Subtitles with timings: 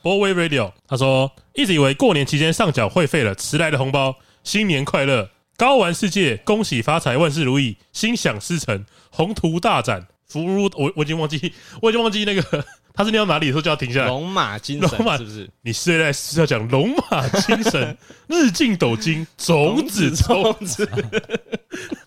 [0.00, 12.64] Boy Radio，他说一直以为过年期间上缴会费了，迟来的红包，新年快乐，高玩世界，恭喜发财，万事如意，心想事成，宏图大展，福如我我已经忘记， 我已经忘记那个
[12.94, 14.06] 他是念到哪里的时候就要停下来。
[14.06, 15.50] 龙马精神马是不是？
[15.62, 20.88] 你现在是要讲龙马精神，日进斗金，种子 种子。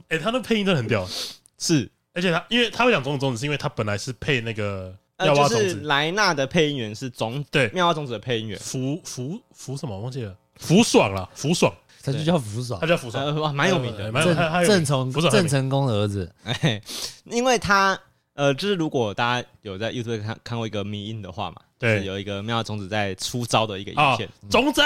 [0.08, 1.06] 哎、欸，他的配音真的很屌，
[1.58, 4.96] 是，而且他因为他会讲种子种子，是因为他本来是配那个。
[5.24, 7.70] 妙蛙种子，莱纳的配音员是种对。
[7.70, 10.00] 妙蛙种子的配音员，福福福什么？
[10.00, 10.36] 忘记了？
[10.56, 11.74] 福爽了，福爽，
[12.04, 14.36] 他就叫福爽，他叫福爽，哇，蛮有名的，郑
[14.68, 16.82] 郑成郑成功的儿子，哎，
[17.26, 18.00] 因为他
[18.34, 21.58] 呃，就是如果大家有在 YouTube 看看过一个迷音的话嘛。
[21.82, 24.84] 对，有一个妙蛙种子在出招的一个影片，种子，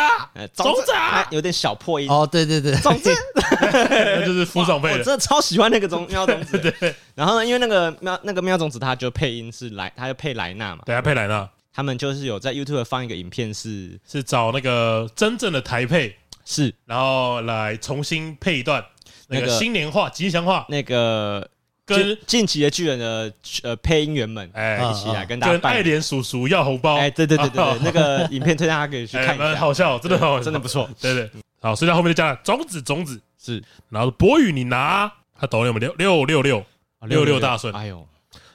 [0.53, 0.93] 种子，
[1.29, 2.09] 有点小破音。
[2.09, 3.11] 哦，对对对，种子，
[3.61, 6.57] 那就是福爽配的，我真的超喜欢那个种 妙种子。
[6.57, 18.81] 对，然后呢，因为那个妙那个妙种子，他就配音是莱，他就配莱纳嘛，对，他配莱纳，他们就是有在 YouTube 放一个影片，是是找那个真正的台配，是，然后来重新配一段
[19.27, 21.45] 那个新年话、吉祥话，那个。
[21.85, 23.31] 跟近期的巨人的
[23.63, 26.95] 呃配音员们哎一起来跟大家跟爱莲叔叔要红包。
[26.97, 31.29] 哎对对对对对 那个影片推荐大家可以去看一下，好笑，真的好，真的不错，对对。
[31.61, 33.21] 好，所以在后面就加了种子种子。
[33.41, 36.65] 是，然后博宇你拿他抖了我们六六六。
[37.01, 38.07] 六六六大顺，哎呦，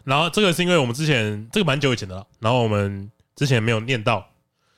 [0.02, 4.26] 然后这个是因为我们之前这个蛮久以前的了，然后我们之前没有念到，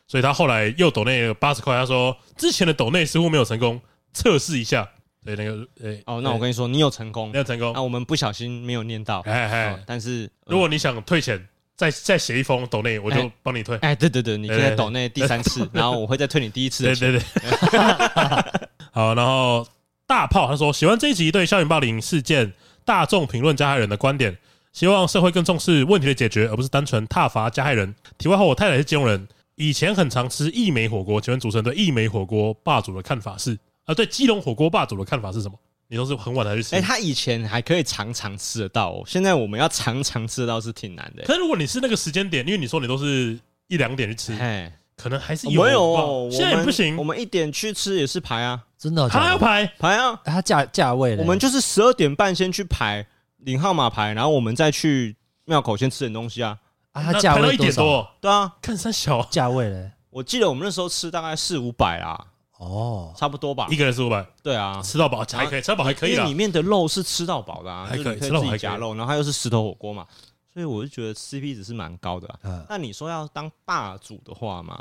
[0.06, 3.80] 所以他后来又抖内八十块，他说之前的抖内似乎没有成功，
[4.12, 4.86] 测试一下。
[5.24, 13.76] 对那个，诶，哦，那我跟你说，你有成功，你有成功，那我们不小心没有念到，哎哎，但是如果你想退钱，再再写一封抖内，我就帮你退。
[13.78, 17.12] 哎，对对对，你现在抖内第三次， 然后我会再退你第一次的钱。
[17.12, 18.68] 对对对。
[18.92, 19.66] 好，然后
[20.06, 22.52] 大炮他说喜欢这一集对校园霸凌事件
[22.84, 24.36] 大众评论加害人的观点，
[24.72, 27.94] 希望社会更重视问题的解决，而不是单纯挞伐加害人。
[28.18, 33.56] 题外话，我太太是金融人，以前很常吃义美火锅，请问主持人对义美火锅霸主的看法是？
[33.84, 35.58] 啊，对基隆火锅霸主的看法是什么？
[35.88, 36.74] 你都是很晚才去吃？
[36.74, 41.22] 哎，他以前还可以常常吃得到，哦，现在我们要常常吃得到是挺难的。
[41.24, 43.38] 可是如果你是那个时间点，因为你说你都是
[43.68, 45.62] 一两点去吃，哎，可能还是有。
[45.62, 46.96] 没有，现在也不行。
[46.96, 53.06] 我们一点去吃也是排啊，真的，他要排排啊，他价价位，我们就是十二点半先去排
[53.38, 56.56] 领号码牌，然后我们再去庙口先吃点东西啊。
[56.92, 59.90] 啊，他价位一点多，对啊，看三小价位嘞。
[60.08, 62.28] 我记得我们那时候吃大概四五百啦。
[62.62, 66.14] 哦，差不多吧，一个人四五百，对啊，吃到饱还可以，吃到饱还可以。
[66.16, 70.06] 里面的肉是吃到饱的啊，还可以，可以自己夹肉，然后它又是石头火锅嘛，
[70.52, 72.38] 所以我就觉得 CP 值是蛮高的。
[72.68, 74.80] 那你说要当霸主的话嘛，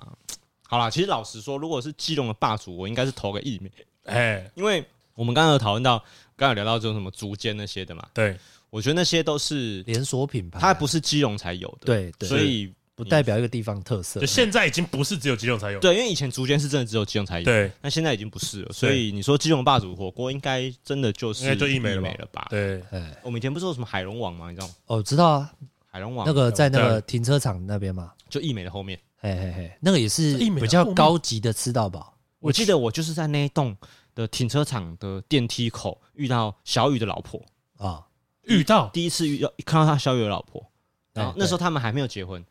[0.67, 3.71] 好啦，其实老实说，如果是基隆的霸主，我应该是投个义美，
[4.05, 5.97] 哎，因为我们刚刚有讨论到，
[6.35, 8.37] 刚刚有聊到这种什么竹间那些的嘛，对，
[8.69, 12.71] 我觉得那些都是连锁品牌，它不是基隆才有的，对，所以。
[13.03, 15.79] 不代表一个地方特色，就现在已经不是只有基隆才有。
[15.79, 17.43] 对，因为以前竹间是真的只有基隆才有。
[17.45, 18.71] 对，那现在已经不是了。
[18.71, 22.45] 所以你说基隆霸主火锅，应该真的就是应该就一美了吧？
[22.51, 22.79] 对，
[23.23, 24.51] 我们以前不是有什么海龙王吗？
[24.51, 24.73] 你知道吗？
[24.85, 25.51] 哦，知道啊，
[25.87, 28.99] 海龙王那个在那个停车场那边嘛，就一美的后面。
[29.17, 32.15] 嘿嘿嘿，那个也是比较高级的吃到饱。
[32.39, 33.75] 我记得我就是在那一栋
[34.13, 37.43] 的停车场的电梯口遇到小雨的老婆
[37.77, 38.05] 啊，
[38.43, 40.63] 遇到第一次遇到看到他小雨的老婆，
[41.13, 42.43] 然后那时候他们还没有结婚。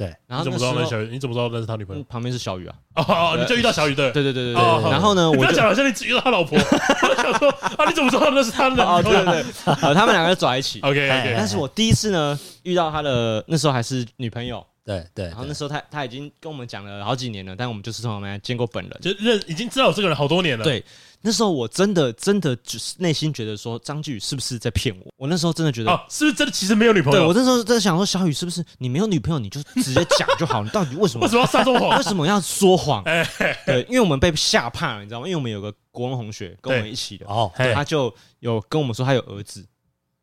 [0.00, 1.10] 对，然后你怎么知道那小雨？
[1.12, 2.02] 你怎么知道那是他女朋友？
[2.04, 2.74] 旁边是小雨啊！
[3.06, 4.10] 哦，你就遇到小雨对？
[4.12, 4.90] 对对对对对。
[4.90, 6.56] 然后呢，我就讲好像你只遇到他老婆。
[6.58, 8.82] 我想说啊，你怎么知道那是他的？
[8.82, 10.80] 哦，对对对，他们两个就走在一起。
[10.80, 11.34] OK OK。
[11.36, 14.64] 但是我第一次呢遇到他的那时候还是女朋友。
[14.84, 15.26] 对对。
[15.26, 20.64] 然后那时候他他已经跟我们讲了好几年了，但我们就是从来没见过本人，就认已经知道我这个人好多年了。
[20.64, 20.84] 对。
[21.22, 25.12] 那时候我真的真的就是内心觉得说张继宇是不是在骗我？
[25.18, 27.18] 我那时候真的觉得，哦，是不是真的其实没有女朋友？
[27.18, 30.62] 对，我那时候在想说，小雨是不是你没有女朋友，你就直接讲就好？
[30.62, 31.98] 你到底为什么为什么要撒这种谎？
[31.98, 33.04] 为什么要说谎？
[33.04, 35.26] 对，因为我们被吓怕了，你知道吗？
[35.26, 39.68] 因为我们有个国文同学跟我们一起的，哦，他就有跟我们说他有儿子，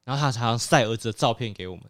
[0.04, 1.84] 然后他常常晒儿子的照片给我们。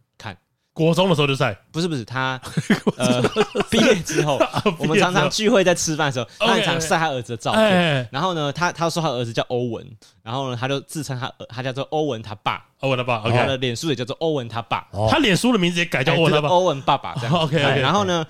[0.77, 2.39] 国中的时候就在，不是不是他，
[2.97, 3.19] 呃，
[3.71, 4.39] 毕业之后，
[4.77, 8.07] 我们常常聚会在吃饭的时候，他很常晒他儿子的照片。
[8.11, 17.33] 然后呢，他他说他儿子叫欧文，然后呢，他就自称他他叫做欧文他爸，欧文他爸，他的脸书也叫做欧文他爸，他脸书的名字也改叫欧文他爸，欧文爸爸这样。
[17.41, 18.23] OK，然后呢，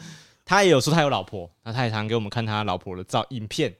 [0.45, 3.75] 他也有说他有老婆，那他也常给我们看他老婆的照影片，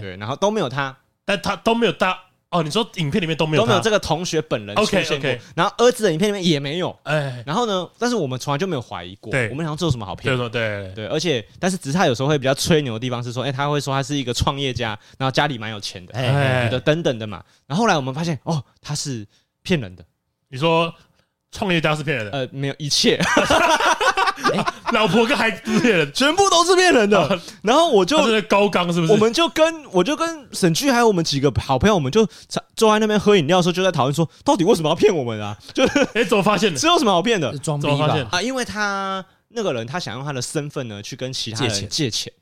[0.00, 2.16] 对，然后都没有他，但他都没有他。
[2.52, 5.40] 哦，你说影片里面都没有都没有这个同学本人出现过，okay, okay.
[5.56, 10.36] 然后儿子的影片里面也没有，哎，然后呢，但是我们从来就没有怀疑过，对，我们想这有什么好骗？
[10.36, 14.88] 对对对，对，而且但是只是他有时候会比较吹牛的地方是说，哎，他会说他是一个创业家，
[15.18, 19.26] 然后家里蛮有钱的，哎，的等等的嘛，然后后来我们发现，哦，他是
[19.62, 20.04] 骗人的。
[20.48, 20.92] 你说
[21.50, 22.32] 创业家是骗人的？
[22.32, 23.18] 呃，没有一切。
[24.92, 27.40] 老婆跟孩子都是骗人，全部都是骗人的。
[27.62, 29.12] 然后我就高刚是不是？
[29.12, 32.26] 我们就跟我就跟沈剧还有我们几个好朋友，我们就
[32.76, 35.56] 坐在那边喝饮料的时候，就在讨论说，到底为什么要骗我们啊？
[35.72, 36.78] 就是 哎，怎么发现的？
[36.78, 37.56] 这有什么好骗的？
[37.58, 38.28] 装逼吧？
[38.30, 42.32] 啊，因为他那个人他想用他的身份呢，去跟其他人借钱。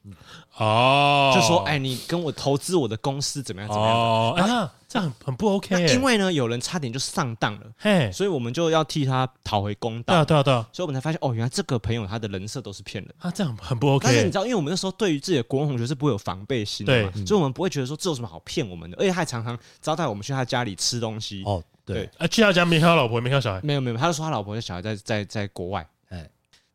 [0.60, 3.70] 哦，就说哎，你跟我投资我的公司怎么样？
[3.70, 3.96] 怎么样？
[3.96, 5.86] 哦，啊，这样很不 OK。
[5.88, 10.14] 因为呢，有人差点就上当了，嘿，所以我们就要替他讨回公道。
[10.14, 10.68] 对啊，对啊，对啊。
[10.70, 13.14] 所以我们才发现，哦，原来这个朋友他的人设都是骗人。
[13.20, 14.04] 啊，这样很不 OK。
[14.04, 18.96] 但是你知道，因为我们那时候对于自己的国文同学是不会有防备心的嘛，所以我们不会觉得说这有什么好骗我们的。
[18.98, 21.42] 而且他还常常招待我们去他家里吃东西。
[21.46, 22.06] 哦，对。
[22.18, 23.60] 啊，去他家没看到老婆，没看到小孩。
[23.62, 25.86] 没有，没有，他就说他老婆跟小孩在在在国外。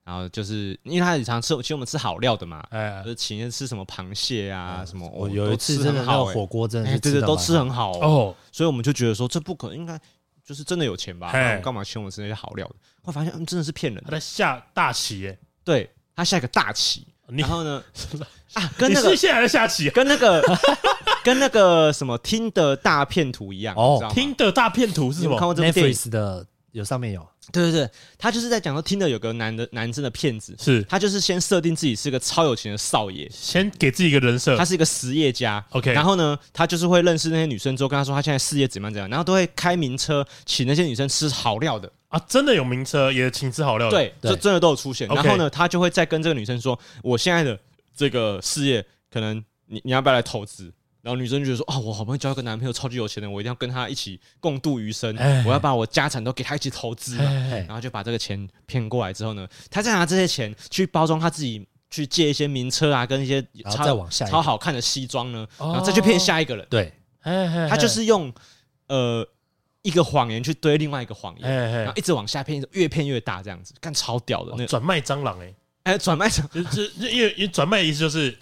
[0.05, 5.09] 然后就是因为他很常吃，请我们吃好料的嘛，哎，就是请人吃什么螃蟹啊，什么。
[5.09, 8.35] 我有一次真的那火锅真的是，对对，都吃很好哦。
[8.51, 9.99] 所以我们就觉得说，这不可能，应该
[10.45, 11.31] 就是真的有钱吧？
[11.63, 12.75] 干嘛请我们吃那些好料的？
[13.01, 14.03] 会发现，嗯，真的是骗人。
[14.05, 17.07] 他在下大棋耶，对他下一个大棋。
[17.27, 17.83] 然后呢？
[18.53, 20.41] 啊，跟那个现在在下棋，跟那个
[21.23, 24.07] 跟那个什么听的大片图一样哦。
[24.13, 25.35] 听的大片图是什么？
[25.35, 26.45] 看过这部电影的？
[26.75, 30.83] 有上面有，对对对，他就是在讲说，听的有个男的男生的骗子，是。
[30.83, 41.89] 他就是先设定自己是个超有钱的少爷，先给自己一个人设，他是一个实业家，OK，然后呢，他就是会认识那些女生之后，跟他说他现在事业怎么样怎么样，然后都会开名车请那些女生吃好料的。
[42.09, 47.57] 啊，真的有名车也请吃好料的，对，这真的都有出现，然后呢，他就会再跟这个女生说，我现在的
[47.95, 50.73] 这个事业，可能你你要不要来投资？
[51.05, 55.15] 然后女生就觉得说：“啊，我好不容易交一个男朋友，超级有钱的，我一定要跟他一起共度余生。
[55.45, 57.15] 我要把我家产都给他一起投资。
[57.17, 63.39] 然后就把这个钱骗过来之后呢，他再拿这些钱去包装他自己，去借一些名车啊，跟一些
[63.71, 66.65] 超超好看的西装呢，然后再去骗下一个人。
[66.71, 66.91] 对，
[67.69, 68.33] 他就是用
[68.87, 69.23] 呃
[69.83, 74.55] 一个谎言去堆另外一个谎言，然后一直往下骗，越骗越大，这样子干超屌的。
[74.57, 75.53] 那转卖蟑螂哎
[75.83, 78.35] 哎，转卖蟑 就是因为因为转卖的意思就是。”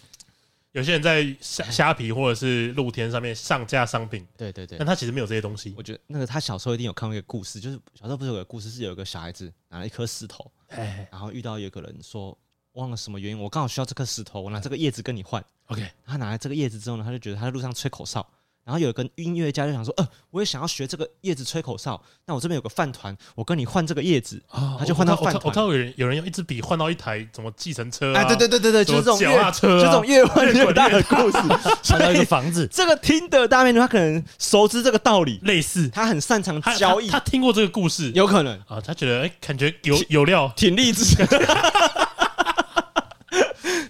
[0.74, 5.74] 有些人在虾虾皮或者是露天上面上架商品，对对对，但他其实没有这些东西。
[5.78, 12.36] 我觉得那个他小时候一定有看过一个故事，就是小时候不是有个故事，是有一个小孩子拿了一颗石头，哎，然后遇到有个人说，
[12.74, 15.44] 忘了什么原因，我刚好需要这颗石头，我拿这个叶子跟你换。
[15.68, 18.28] OK，他拿来这个叶子之后呢，他就觉得他在路上吹口哨。
[18.64, 22.02] 然后有一个音乐家就想说，呃，我也想要学这个叶子吹口哨。
[22.26, 24.42] 那我这边有个饭团，我跟你换这个叶子，
[24.80, 25.42] 他就换到饭团。
[25.44, 31.38] 我看到有人有人用一支笔换到一台什么计程车，哎，对对对对对，就是这种脚踏车， 这种越换越大的故事，
[31.92, 32.66] 换到一个房子。
[32.72, 41.16] 这个听的大面他可能熟知这个道理，类似他很擅长交易，他听过这个故事，有可能啊，他觉得哎，感觉有有料，挺励志。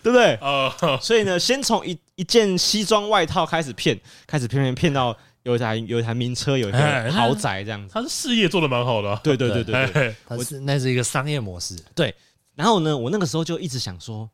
[0.03, 0.35] 对不对？
[0.35, 3.97] 呃，所以呢，先从一一件西装外套开始骗，
[4.27, 7.93] 开始骗骗骗到有一台有一台名车，有一个豪宅这样子。
[7.93, 11.75] 他是事业做的蛮好的，对对对对对，他是那是一个商业模式。
[11.95, 12.13] 对，
[12.53, 14.29] 然后呢，我那个时候就一直想说，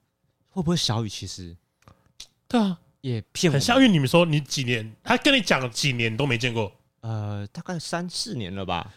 [0.50, 1.56] 会不会小雨其实
[2.48, 3.54] 对啊也骗我？
[3.54, 8.92] 很像，因为你们说你几年，他跟你讲几年都没见过，呃，大概三四年了吧。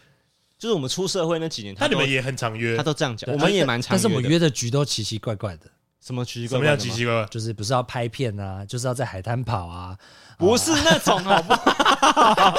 [0.57, 5.69] 就是我们出社会那几年，他你们也很常约，他都这样讲，我们也蛮常约，但是我们约的局都奇奇怪怪的。
[6.03, 6.67] 什么奇奇怪怪？
[6.67, 7.25] 什么叫奇奇怪怪？
[7.27, 9.97] 就是不是要拍片啊，就是要在海滩跑啊，
[10.37, 12.53] 不是那种好 不好？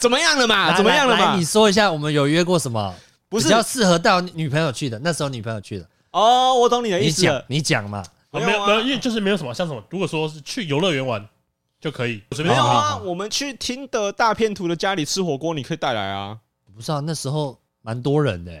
[0.00, 0.74] 怎么样了嘛？
[0.76, 1.36] 怎么样了嘛？
[1.36, 2.94] 你说一下，我们有约过什么？
[3.28, 4.98] 不是比较适合带女朋友去的？
[5.00, 5.86] 那时候女朋友去的。
[6.10, 7.22] 哦，我懂你的意思。
[7.22, 8.02] 你讲，你讲嘛。
[8.30, 9.82] 没有没有，因为就是没有什么像什么。
[9.90, 11.22] 如果说是去游乐园玩
[11.80, 12.96] 就可以，没有啊。
[12.96, 16.38] 我们去听的大片图的家里吃火锅，你可以带来啊。
[16.74, 18.52] 不是啊，那时候蛮多人的。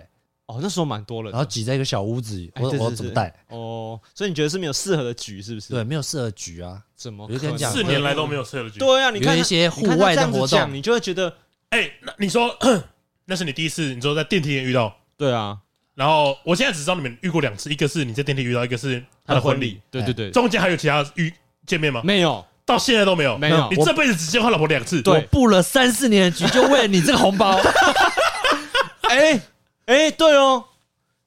[0.52, 3.34] 哦，那时候蛮多人，然后挤在一个小屋子，我我怎么带？
[3.48, 5.72] 哦，所以你觉得是没有适合的局，是不是？
[5.72, 6.82] 对，没有适合局啊。
[6.94, 7.26] 怎么？
[7.30, 8.78] 有点讲，四年来都没有适合的局。
[8.78, 11.34] 对啊，你看一些户外的活动，你就会觉得，
[11.70, 12.54] 哎，那你说
[13.24, 14.94] 那是你第一次，你说在电梯里遇到？
[15.16, 15.58] 对啊。
[15.94, 19.80] 然后我现在只知道你们遇过两次，一个是你在电梯遇到，一个是他的婚礼。
[19.90, 20.30] 对对对。
[20.30, 21.32] 中间还有其他遇
[21.66, 22.00] 见面吗？
[22.04, 23.36] 没有，到现在都没有。
[23.38, 23.68] 没有。
[23.70, 25.02] 你这辈子只见他老婆两次。
[25.06, 27.60] 我布了三四年的局，就为了你这个红包。
[29.08, 29.40] 哎
[29.86, 30.64] 哎，对哦。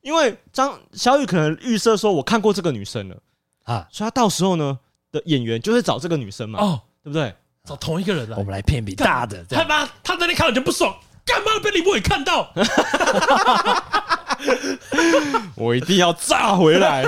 [0.01, 3.17] 因为张小雨可能预设说，我看过这个女生了
[3.63, 4.77] 啊，所以他到时候呢
[5.11, 7.33] 的演员就是找这个女生嘛，哦，对不对？
[7.63, 9.43] 找同一个人了，我们来骗比大的。
[9.49, 10.95] 他妈，他在那天看我就不爽，
[11.25, 12.53] 干嘛被李博伟看到？
[15.65, 17.03] 我一定要炸回来！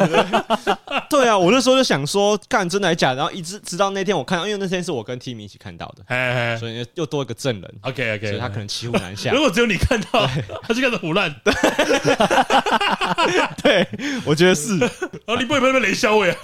[1.09, 3.17] 对啊，我那时候就想说，干真的还是假的？
[3.17, 7.75] 然后一直直到那天我看到，因为那天是我跟 Timmy 一起看到的，所以又多一个证人。
[7.81, 9.31] OK OK，所以他可能骑虎难下。
[9.31, 10.27] 如果只有你看到，
[10.63, 11.33] 他就开始胡乱。
[13.61, 13.87] 对，
[14.25, 14.77] 我觉得是。
[14.77, 14.89] 然
[15.27, 16.37] 后你不会被雷销毁啊？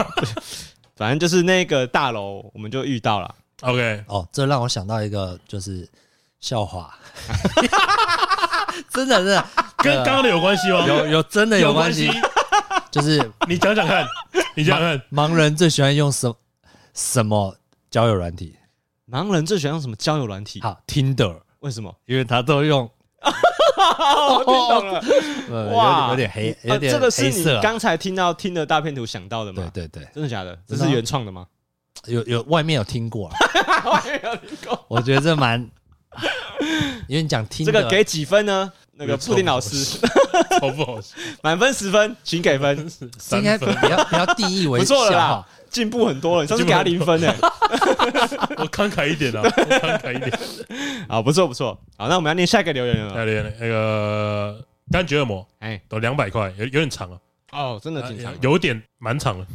[0.95, 3.35] 反正就是那个大楼，我们就遇到了。
[3.61, 5.87] OK，哦，这让我想到一个就是
[6.39, 6.93] 笑话。
[8.89, 9.45] 真的，真的，
[9.83, 10.85] 跟刚刚的有关系吗？
[10.87, 12.09] 有，有真的有关系。
[12.89, 14.07] 就是 你讲讲看，
[14.55, 16.33] 你讲讲看，盲人最喜欢用什
[16.93, 17.55] 什么
[17.91, 18.55] 交友软体？
[19.11, 20.61] 盲人最喜欢用什么交友软体？
[20.61, 21.93] 好，Tinder，为什么？
[22.05, 22.89] 因为他都用。
[23.23, 29.69] 我听懂了， 哇，有点黑，有点这个是你刚才听到听的大片图想到的吗？
[29.73, 30.57] 对对对，真的假的？
[30.67, 31.45] 这是原创的吗？
[32.05, 33.29] 有有，外面有听过，
[33.85, 34.85] 外面有听过。
[34.89, 35.59] 我觉得这蛮，
[37.07, 38.71] 因为你讲听这个给几分呢？
[38.95, 39.99] 那个布丁老师，
[40.61, 40.99] 好不好？
[41.41, 42.77] 满分十分，请给分。
[43.31, 46.43] 应该不要不要定义为不错了啦，进步很多了。
[46.43, 47.33] 你上次给他零分呢，
[48.57, 50.31] 我慷慨一点啊，慷慨一点。
[51.09, 51.77] 好，不错不错。
[51.97, 53.13] 好，那我们要念下一个留言了。
[53.13, 57.19] 下留言那个柑橘恶魔，哎，都两百块，有有点长了。
[57.51, 59.47] 哦，真的挺长，有点蛮长了。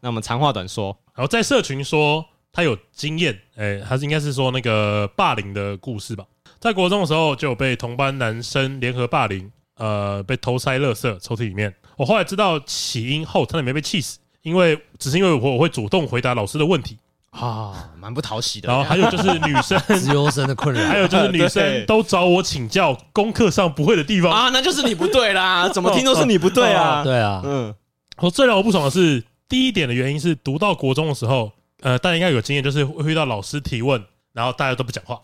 [0.00, 6.24] 那我们长话短说， 然后在社群说他有经验，哎，他是应该是说那个霸凌的故事吧。
[6.66, 11.72] 在国中的时候就有被同班男生联合霸凌，呃，被偷塞垃圾抽屉里面。
[11.96, 16.98] 我后来知道起因后，差点没被气死，因为只是因为我我会主动回答老师的问题
[17.30, 18.66] 啊，蛮不讨喜的。
[18.68, 27.72] 然后还有就是女生 资优生的困扰，还有就是女生都找我请教功课上不会的地方啊，那就是你不对啦，怎么听都是你不对啊， 对啊，嗯。
[28.16, 35.20] 我最让我不爽的是第一点的原因是读到国中的时候，呃，大家应该有经验，就是会遇到老师提问，然后大家都不讲话。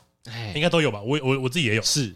[0.55, 1.83] 应该都有吧，我我我自己也有。
[1.83, 2.15] 是，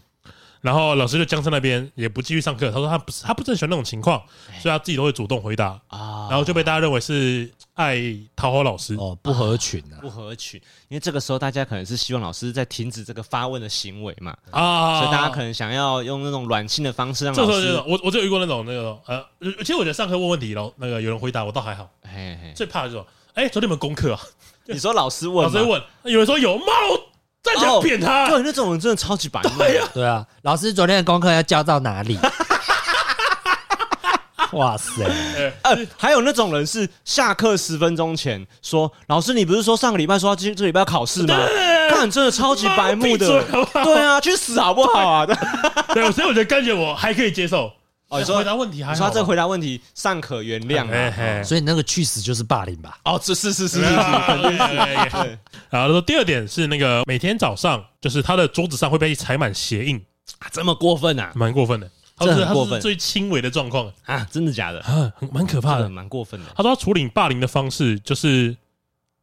[0.61, 2.71] 然后老师就僵在那边，也不继续上课。
[2.71, 4.21] 他说他不是，他不是很喜欢那种情况，
[4.59, 6.27] 所以他自己都会主动回答啊。
[6.29, 8.01] 然后就被大家认为是爱
[8.35, 10.59] 讨好老师哦，不合群啊，不合群。
[10.89, 17.61] 因为这个时候大家可能是希望老师在停止这个发问的行为嘛啊，所以大家可能想要用那种软性的方式让老师。
[17.61, 19.23] 这时候我我就有遇过那种那个呃，
[19.59, 21.87] 其实我觉得上课问问题，然后那个有人回答我倒还好。
[22.03, 24.19] 嘿嘿，最怕的就是说，哎，昨天有没有功课啊？
[24.65, 26.57] 你说老师问，老师问，有人说有
[27.55, 27.61] 吗？
[27.61, 29.49] 再讲扁他，对，那种人真的超级白目。
[29.93, 32.17] 对啊，老师昨天的功课要交到哪里？
[34.53, 35.03] 哇塞！
[35.63, 41.35] 呃，还有那种人是下课十分钟前说：“老师，你不是说上个礼拜说今这礼拜要考试吗？”
[41.91, 43.27] 看，真的超级白目的。
[43.73, 45.25] 对啊，去死好不好啊？
[45.93, 47.71] 对，所以我觉得感觉我还可以接受。
[48.09, 52.97] 哦，你说回答问题还，你说这回答问题尚可原谅，所以那个去死就是霸凌吧？
[53.03, 55.37] 哦，这是是是是 是，对。
[55.69, 60.01] 然后说第二点是那个每天早上就是他的桌子上会被踩满鞋印，
[60.51, 61.31] 这么过分啊？
[61.35, 64.79] 蛮过分的，这很过分，最轻微的状况啊，真的假的？
[64.81, 66.45] 啊，蛮可怕的，蛮过分的。
[66.55, 68.55] 他说他处理霸凌的方式就是。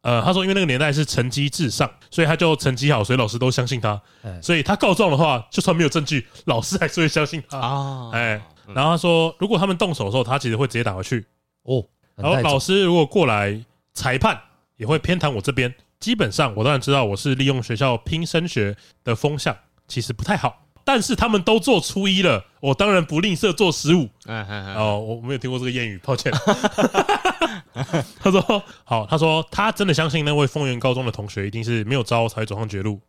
[0.01, 3.99] 呃，他说因为那个年代是成绩至上，所以他就成绩好，所以老师都相信他。
[4.39, 8.11] 所以他告状的话，就算没有证据，老师还是会相信他啊。
[8.13, 8.39] 哎，
[8.73, 11.25] 然后他说，如果他们动手的时候，他其实会直接打回去。
[11.63, 11.83] 哦，
[12.15, 14.39] 然后老师如果过来，裁判
[14.77, 15.73] 也会偏袒我这边。
[15.99, 19.55] 基本上，我当然知道我是利用学校拼升学的风向，
[19.87, 20.63] 其实不太好。
[20.83, 24.07] 但是他们都做初一了，我当然不吝啬做十五。
[24.27, 26.31] 哦，我没有听过这个谚语，抱歉。
[28.19, 32.99] 他说：“好，他说他真的相信那位丰原高中的同学一定是没有招才会走上绝路。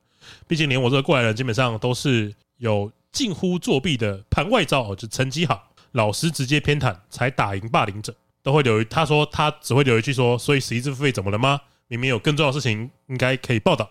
[0.49, 8.83] 毕竟连我这个过来人，基本上都是有近乎作弊的盘外招，就成绩好，老师直接偏袒才打赢霸凌者，都会留。
[8.85, 11.61] 他说他只会留一句说：所以十一支付费怎么了吗？
[11.89, 13.91] 明明有更重要的事情应该可以报道。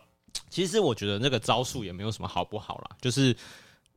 [0.50, 3.36] 其实我觉得那个招数也没有什么好不好啦，就是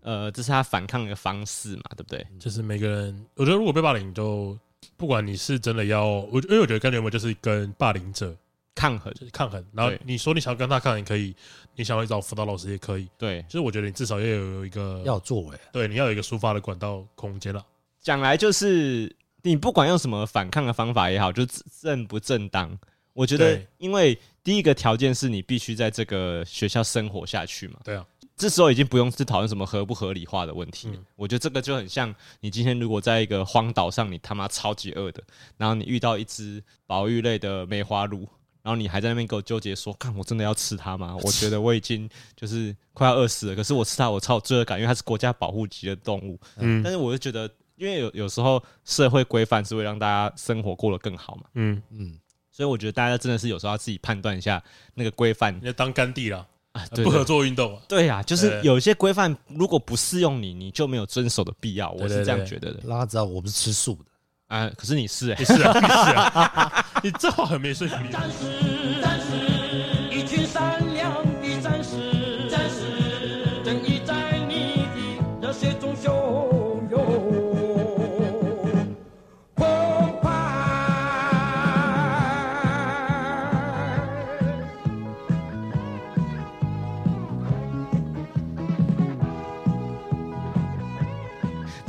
[0.03, 2.27] 呃，这是他反抗的方式嘛，对不对？
[2.39, 4.57] 就是每个人，我觉得如果被霸凌就。”
[4.97, 8.35] 不管你是真的要我，因为我觉得感觉我就是跟霸凌者
[8.79, 9.65] 抗衡，就是抗衡。
[9.73, 11.35] 然后你说你想要跟他抗衡，可以；
[11.75, 13.09] 你想要找辅导老师也可以。
[13.19, 17.67] 对，就是我觉得你至少要有一个要作为，对，你要有一个抒发的管道空间了。
[18.01, 21.45] 讲来就是，你不管用什么反抗的方法也好，就
[21.83, 22.79] 正不正当，
[23.13, 27.81] 我觉得，因为第一个条件是你必须在这个学校生活下去嘛。
[27.83, 28.07] 对啊。
[28.37, 35.21] 这时候已经不用去讨论什么合不合理化的问题，嗯、我觉得这个就很像你今天如果在一个荒岛上，你他妈超级饿的，
[35.57, 38.29] 然后你遇到一只保育类的梅花鹿，
[38.69, 41.17] 然后你还在那边给我纠结说，看我真的要吃它吗？
[41.25, 42.07] 我觉得我已经
[42.37, 46.39] 就是快要饿死了，可是我吃它我超有罪恶感，因为它是国家保护级的动物。
[46.59, 51.45] 嗯，但是我就觉得，因为有有时候社会规范是会让大家生活过得更好嘛。
[51.55, 52.19] 嗯嗯，
[52.53, 56.87] 所以我觉得大家真的是有时候要自己判断一下那个规范，要当甘地了啊。
[57.03, 57.83] 不合作运动啊？
[57.89, 61.91] 对呀，就是有一些规范，如果不适用你，你就没有遵守的必要。
[61.93, 62.81] 我是这样觉得的。
[62.85, 64.11] 让他知道我不是吃素的
[64.49, 68.09] 啊，可是你是，你是啊，你是啊， 你这话很没说服力。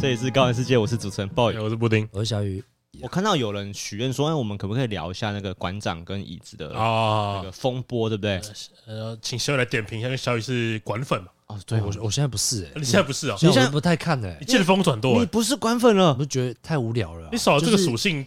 [0.02, 2.64] 这里是高玩世界，我是主持人 boy，我是布丁，我是小雨。
[3.02, 8.42] 我看到有人许愿说，哎，我们可不可以聊一下那个馆长跟椅子的那个风波，对不对？
[8.88, 11.28] 呃，请小雨来点评一下，因为小雨是馆粉嘛。
[11.48, 13.36] 哦，对，我我现在不是，哎，你现在不是啊？
[13.42, 17.28] 你现在不太看的，你见风转舵，你不是馆粉了，我就觉得太无聊了。
[17.34, 18.26] 你少了这个属性，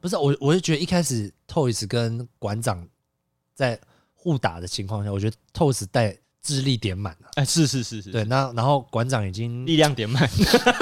[0.00, 2.84] 不是我，我就觉得一开始 Toys 跟馆长
[3.54, 3.78] 在
[4.14, 7.30] 互打的情况下，我觉得 Toys 带智力点满了。
[7.34, 10.28] 哎，是是是是，对，那然后馆长已经力量点满，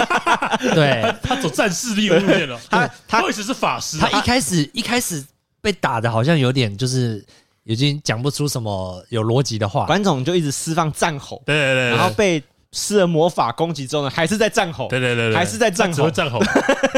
[0.74, 2.60] 对， 他走战士力路线了。
[2.68, 5.24] 他他 Toys 是法师，他一开始一开始
[5.62, 7.24] 被打的好像有点就是。
[7.64, 12.42] 已经讲不出什么有逻辑的话，馆长就一直释放战吼，对对对，然后被
[12.72, 16.40] 施了魔法攻击之后呢，还是在战吼，对对对，还是在战吼，战吼，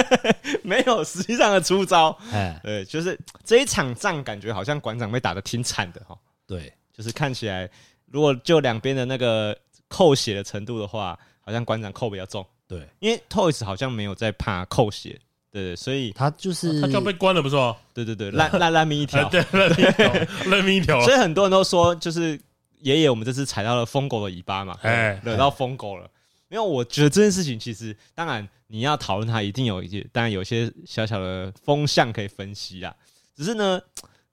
[0.65, 6.17] 没有实际上的出招，哎，对，就是这一场仗感觉好像馆长被打的挺惨的哈，
[6.47, 7.69] 对，就是看起来
[8.15, 15.21] 如果就两边的那个扣血的程度的话，好像馆长扣比较重，对，因为 Toys 好像没有在怕扣血。
[15.51, 17.77] 对，所以他就是他就要被关了，不是吗？
[17.93, 20.13] 对对对，烂烂烂命一条，对，烂命一条，
[20.47, 21.01] 烂命一条。
[21.03, 22.41] 所以很多人都说，就是
[22.83, 26.09] 爷爷，我们这次踩到了疯狗的尾巴嘛，哎，惹到疯狗了。
[26.51, 32.95] 因为我觉得这件事情，其实当然你要讨论它，一定有一些，当然有一些小小的风向可以分析啦。
[33.37, 33.81] 只是呢，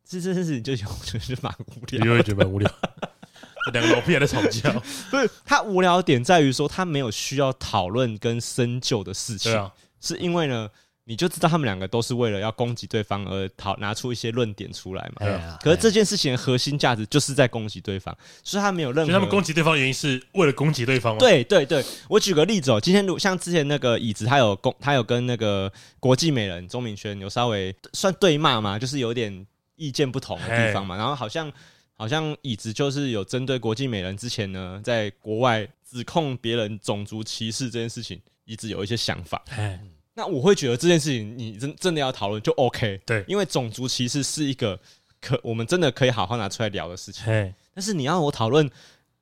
[0.07, 2.71] 这这件事情就我觉得是蛮无聊，因为觉得蛮无聊。
[3.65, 4.71] 这两个老屁还在吵架，
[5.09, 10.69] 不是他无聊的点在于说，他没有需要讨论跟深究的事情，是因为呢。
[11.03, 15.25] 你就知道他们两个都是为了要攻击对方而讨拿出一些论点出来嘛？
[15.25, 15.57] 对啊。
[15.61, 19.11] 可是这件事情的核心价值就是在攻击对方，所以他没有任何。
[19.11, 21.19] 他们攻击对方的原因是为了攻击对方吗？
[21.19, 30.95] 对对对，我举个例子哦，今天如像之前那个椅子，他有攻，他有跟那个国际美人钟明轩有稍微算对骂嘛，就是有点意见不同的地方嘛。
[30.95, 31.51] 然后好像
[32.01, 39.39] 好像椅子就是有针对国际美人之前呢，在国外指控别人种族歧视这件事情，一直有一些想法。
[40.15, 44.79] 那我会觉得这件事情，你真真的要讨论就 OK，对，因为种族歧视是一个
[45.19, 47.23] 可我们真的可以好好拿出来聊的事情。
[47.71, 48.67] 但是你要我讨论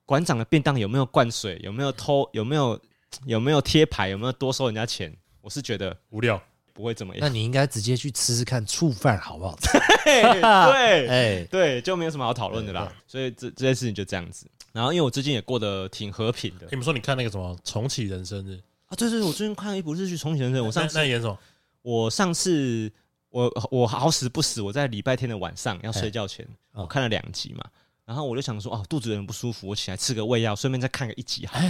[0.06, 2.80] 馆长的便当有没有灌水，有没有偷，有没有
[3.26, 6.42] 有没有贴牌，有没有多收人家钱，我是觉得无聊，
[6.80, 7.20] 不会怎么样。
[7.20, 9.68] 那你应该直接去吃吃看醋饭好不好 吃？
[10.04, 10.22] 对，
[11.06, 12.92] 哎，对，就没有什么好讨论的啦。
[13.06, 14.46] 所以这这件事情就这样子。
[14.72, 16.66] 然后因为我最近也过得挺和平的。
[16.70, 18.58] 你们说你看那个什么重启人生日？
[18.86, 20.60] 啊，对对对，我最近看了一部日剧《重启人生》。
[20.64, 21.38] 我上次在演什么？
[21.82, 22.90] 我上次
[23.28, 27.64] 我我好死不死，我在礼拜天的晚上要睡觉前，我看了两集嘛。
[28.04, 31.60] 然后我就想说，哦，肚子有点不舒服，我起来吃个胃药，顺便再看个一集哈。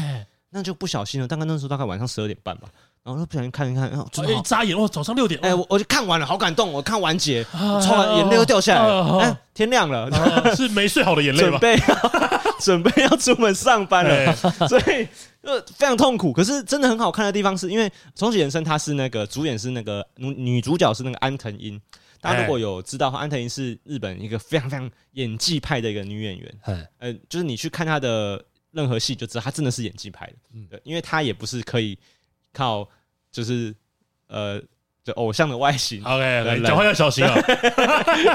[0.49, 2.69] 那就不小心了，大概那时候大概晚上十二点半吧。
[3.03, 5.41] 然后不小心看一看，然后一眨眼，哇，早上六点。
[5.41, 9.19] 哎，我我就看完了，好感动，我看完结，抽完眼泪又掉下来了。
[9.19, 10.11] 哎，天亮了，
[10.55, 11.59] 是没睡好的眼泪吧？
[11.61, 11.83] 准备
[12.61, 14.35] 准备要出门上班了，
[14.69, 15.09] 所以。
[15.43, 21.81] 呃，非常痛苦，可是真的很好看的地方是因为《重启人生》，它是那个主演是那个女女主角是那个安藤樱，
[22.21, 26.55] 大家如果有知道的话，安藤樱是日本一个非常非常演技派的一个女演员，
[26.99, 30.35] 呃，就是你去看她的任何戏就知道她真的是演技派的，
[30.69, 31.99] 对，因为她也不是可以
[32.53, 32.89] 靠
[33.31, 33.75] 就是
[34.29, 34.61] 呃
[35.05, 37.35] 就偶像的外形，OK，讲话要小心啊，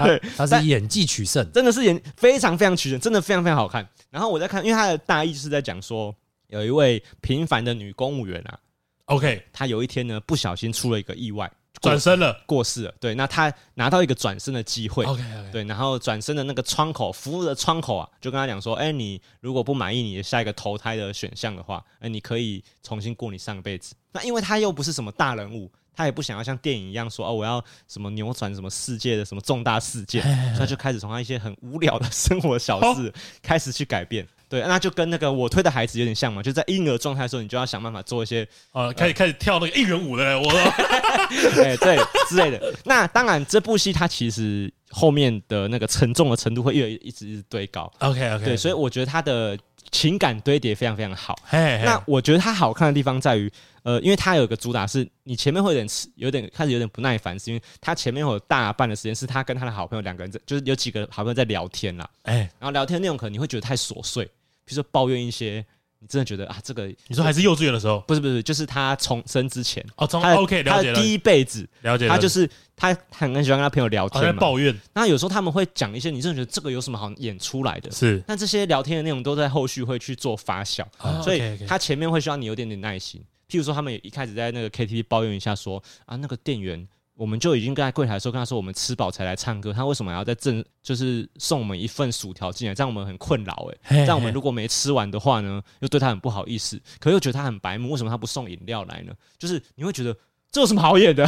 [0.04, 3.88] 对，他 是演技取胜，真的是演非常非常取胜，真的非常非常好看。
[4.10, 6.15] 然后我在看，因为他的大意是在讲说。
[6.49, 8.58] 有一位平凡的女公务员啊
[9.06, 12.93] ，OK，她有一天呢不小心出了一个意外，转身了，过世了。
[12.99, 23.95] 对，那他拿到一个转身的机会，OK，对，然后转身的那个窗口，服务的窗口啊，就跟他讲说，哎，你如果不满意你的下一个投胎的选项的话，哎，你可以重新过你上辈子。
[24.11, 30.23] 那因为他又不是什么大人物，他也不想要像电影一样说，哦，我要什么扭转什么世界的什么重大事件，
[30.55, 34.27] 所以就开始从他一些很无聊的生活小事开始去改变。
[34.55, 40.47] 对，那就跟那个我推的孩子有点像嘛，就在婴儿状态的时候，你就要想办法做一些呃，开始开始跳那个应援舞的，我，
[41.61, 41.97] 哎，对
[42.29, 42.73] 之类的。
[42.85, 47.91] 那当然，这部戏它其实后面的那个沉重的程度会越一直一直堆高。
[47.99, 49.57] OK OK，对，所以我觉得它的
[49.91, 51.37] 情感堆叠非常非常好。
[51.45, 53.51] 嘿，那我觉得它好看的地方在于。
[53.85, 64.27] 呃，因为他有一个主打是，你前面会有点迟，有点开始有点不耐烦，是因为他前面会有大半的时间是他跟他的好朋友两个人在，就是有几个好朋友在聊天啦，哎，然后聊天内容可能你会觉得太琐碎，
[64.65, 65.65] 比如说抱怨一些，
[65.99, 77.91] 你真的觉得啊，这个你说还是幼稚园的时候，不是不是，就是他重生之前哦，从 OK 了解了，他的第一辈子了解，他就是他很很喜欢跟他朋友聊天嘛，抱怨，那有时候他们会讲一些，你真的觉得这个有什么好演出来的？
[77.91, 80.84] 是，那这些聊天的内容都在后续会去做发酵，
[81.23, 83.23] 所以他前面会需要你有点点耐心。
[83.47, 93.78] 譬如说，他们也一开始在那个 KTV 抱怨一下，说啊，那个店员，我们就已经在柜台的时候跟他说，我们吃饱才来唱歌，他为什么还要再赠，就是送我们一份薯条进来，这样我们很困扰诶。
[93.99, 99.13] 这样我们如果没吃完的话呢，又对他很不好意思，可又觉得他很白目，为什么他不送饮料来呢？
[99.39, 100.15] 就是你会觉得
[100.51, 101.25] 这有什么好演的？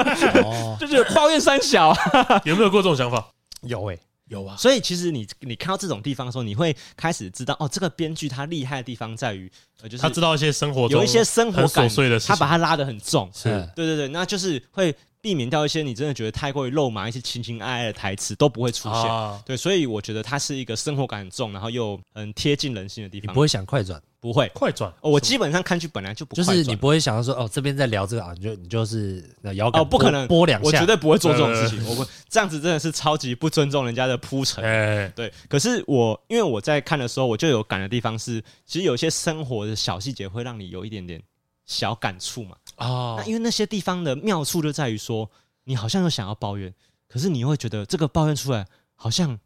[0.80, 1.94] 就是抱怨三小，
[2.44, 3.32] 有没有过这种想法？
[3.62, 4.00] 有哎、欸。
[4.28, 11.88] 有啊，所以其实你你看到这种地方的时候，你会开始知道哦，这个编剧他厉害的地方在于，呃，就是他知道一些生活中有一些生活感，
[12.26, 14.94] 他把它拉得很重，是对对对，那就是会
[15.28, 19.02] 避免掉一些你真的觉得太过于肉麻、一些情情爱爱的台词都不会出现。
[19.02, 23.30] 啊、对，所以我觉得它是一个生活感很重，然后又很贴近人心的地方。
[23.30, 24.02] 你不会想快转？
[24.20, 29.22] 不会快转、哦，我基本上看剧本来就不快转，就是你不会想到说哦，这边在聊这个啊，你就你就是
[29.54, 34.64] 摇杆哦，不可能播两下，我绝对不会做这种事情，我不这样子真的是超级不尊重人家的铺陈。
[34.64, 41.22] 哎，对，可是我因为我在看的时候，我就有感的地方是，其实有些生活的小细节会让你有一点点
[41.66, 42.56] 小感触嘛。
[42.78, 45.30] 哦，那因为那些地方的妙处就在于说，
[45.64, 46.72] 你好像又想要抱怨，
[47.08, 49.38] 可是你又会觉得这个抱怨出来好像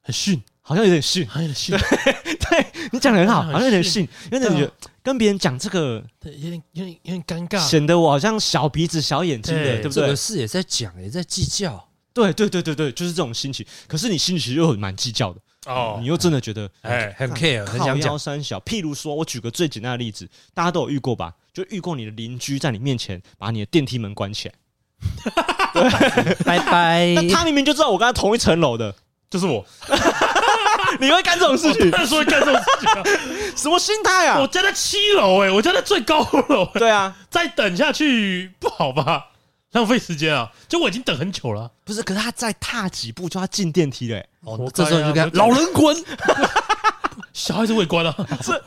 [0.00, 0.42] 很逊。
[0.60, 1.74] 好像有点逊，好像有点逊。
[2.50, 4.70] 对，你讲的很好，好像有点逊，因为你觉得
[5.02, 9.92] 跟别人讲这个，对，有点有点有点尴尬，显得我好像小鼻子小眼睛的，对不对？
[9.92, 11.88] 这个事也在讲，也在计较。
[12.12, 13.64] 对对对对对，就是这种心情。
[13.86, 18.60] 可是你心里其实又蛮计较的哦，你又真的觉得哎很 care，很想讲三小。
[18.60, 21.34] 譬如说，我举个最简单的例子，大家都有遇过吧？
[21.58, 24.54] 就遇过你的邻居在你面前把你的电梯门关起来，
[25.74, 27.12] 对， 拜拜。
[27.16, 28.94] 那他明明就知道我跟他同一层楼的，
[29.28, 29.64] 就是我。
[31.00, 31.90] 你会干这种事情？
[31.90, 33.02] 当然说会干这种事情啊！
[33.56, 34.38] 什么心态啊？
[34.40, 36.64] 我家在七楼哎，我家在最高楼。
[36.74, 39.26] 对啊，再等下去不好吧？
[39.72, 40.50] 浪费时间啊！
[40.66, 41.70] 就我已经等很久了。
[41.84, 44.24] 不是，可是他再踏几步就要进电梯了。
[44.40, 45.94] 哦，这时候就跟老人滚。
[47.38, 48.12] 小孩子会关啊？
[48.42, 48.60] 这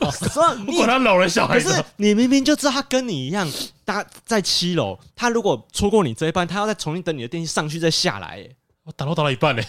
[0.64, 1.68] 不 管他老人小孩子。
[1.68, 3.46] 可是你明明就知道他跟你一样，
[3.84, 4.98] 他在七楼。
[5.14, 8.28] 他如果错过你这一班，他要再重新等你的电梯上去再下来。
[8.28, 8.48] 哎，
[8.84, 9.62] 我打到打到一半嘞。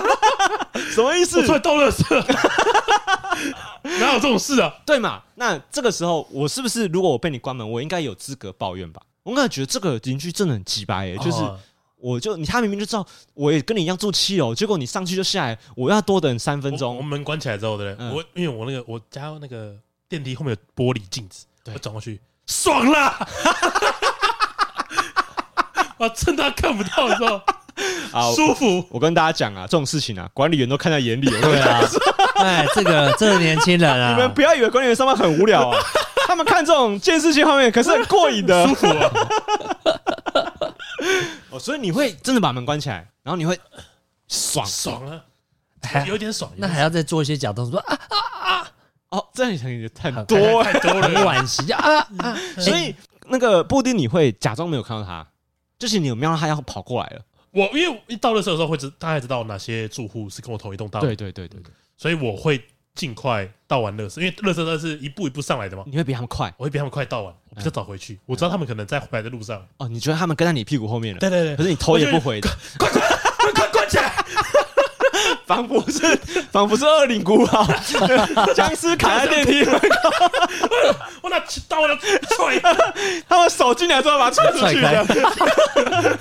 [0.90, 1.40] 什么意思？
[1.40, 2.04] 我出来倒垃圾，
[4.00, 4.72] 哪有这种事啊？
[4.86, 5.22] 对嘛？
[5.34, 9.02] 那这个时候，我是不是如果我被你关门，我应该有资格抱怨吧？
[9.22, 11.38] 我应该觉得这个邻居真的很鸡掰耶，就是
[12.04, 16.94] 我就你他明明就知道我也跟你一样住七楼，结果你上去就下来，我要多等三分钟。
[16.98, 18.10] 我门关起来之后，对不对？
[18.10, 19.74] 我因为我那个我家那个
[20.06, 23.26] 电梯后面有玻璃镜子，我转过去，爽啦！
[25.96, 27.40] 我，趁他看不到的时候。
[28.12, 28.86] 好舒服。
[28.90, 31.26] 我跟大家讲啊，这种事情啊，管理员都看在眼里。
[31.26, 31.80] 对啊，
[32.36, 35.80] 哎，这个这个年轻人啊，你们不要以为管理员上班很无聊啊，
[36.28, 39.10] 他们看这种监视器画面可是很过瘾的，舒服啊。
[41.50, 43.58] 哦，所以你会真的把门关起来，然后你会
[44.28, 45.24] 爽爽啊，
[45.82, 46.50] 还有点爽。
[46.56, 48.18] 那还要再做一些假动作啊啊
[48.58, 48.72] 啊！
[49.10, 50.24] 哦，这样也太多
[50.64, 51.80] 太多了，惋惜啊
[52.18, 52.36] 啊！
[52.58, 52.94] 所以
[53.26, 55.26] 那个布丁，你会假装没有看到他，
[55.78, 57.22] 就是你有瞄到他要跑过来了。
[57.50, 62.60] 我因为一到的时候会知大概知道哪些住户是跟我同一栋大楼，对对对对对，所以我会
[62.94, 65.82] 尽快倒完垃圾，因为垃圾都是一步一步上来的嘛。
[65.86, 68.18] 你会比他们快，我会比他们快倒完，我比较早回去。
[68.26, 69.60] 我知道他们可能在回来的路上。
[69.78, 71.20] 哦，你觉得他们跟在你屁股后面了？
[71.20, 73.00] 对对对，可是你头也不回的，快快
[73.38, 74.12] 快快关起来！
[75.46, 76.16] 仿佛是
[76.50, 77.66] 仿佛是恶灵古堡，
[78.54, 79.88] 僵尸卡在电梯门口，
[81.22, 82.58] 我拿刀我要踹，
[83.28, 86.18] 他们手进来之后把他踹出去的，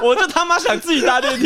[0.00, 1.44] 我就他妈想自己搭电梯，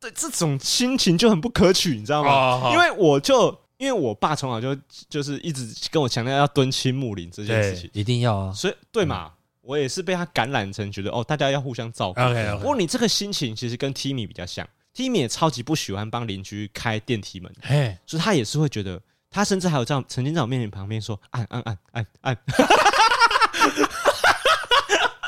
[0.00, 2.70] 对这种心情就很不可取，你知道吗？
[2.72, 12.20] 因为我就因为我爸从小就就是一直跟我强调要敦亲睦邻这件事情，一定要啊，所以对嘛，我也是被他感染成觉得哦，大家要互相照顾。
[12.58, 14.68] 不过你这个心情其实跟 Timmy 比较像。
[14.94, 22.36] Timmy 也超级不喜欢帮邻居开电梯门，嘿，所以他也是会觉得，他甚至还有这样曾经在我面前旁边说按按按按按，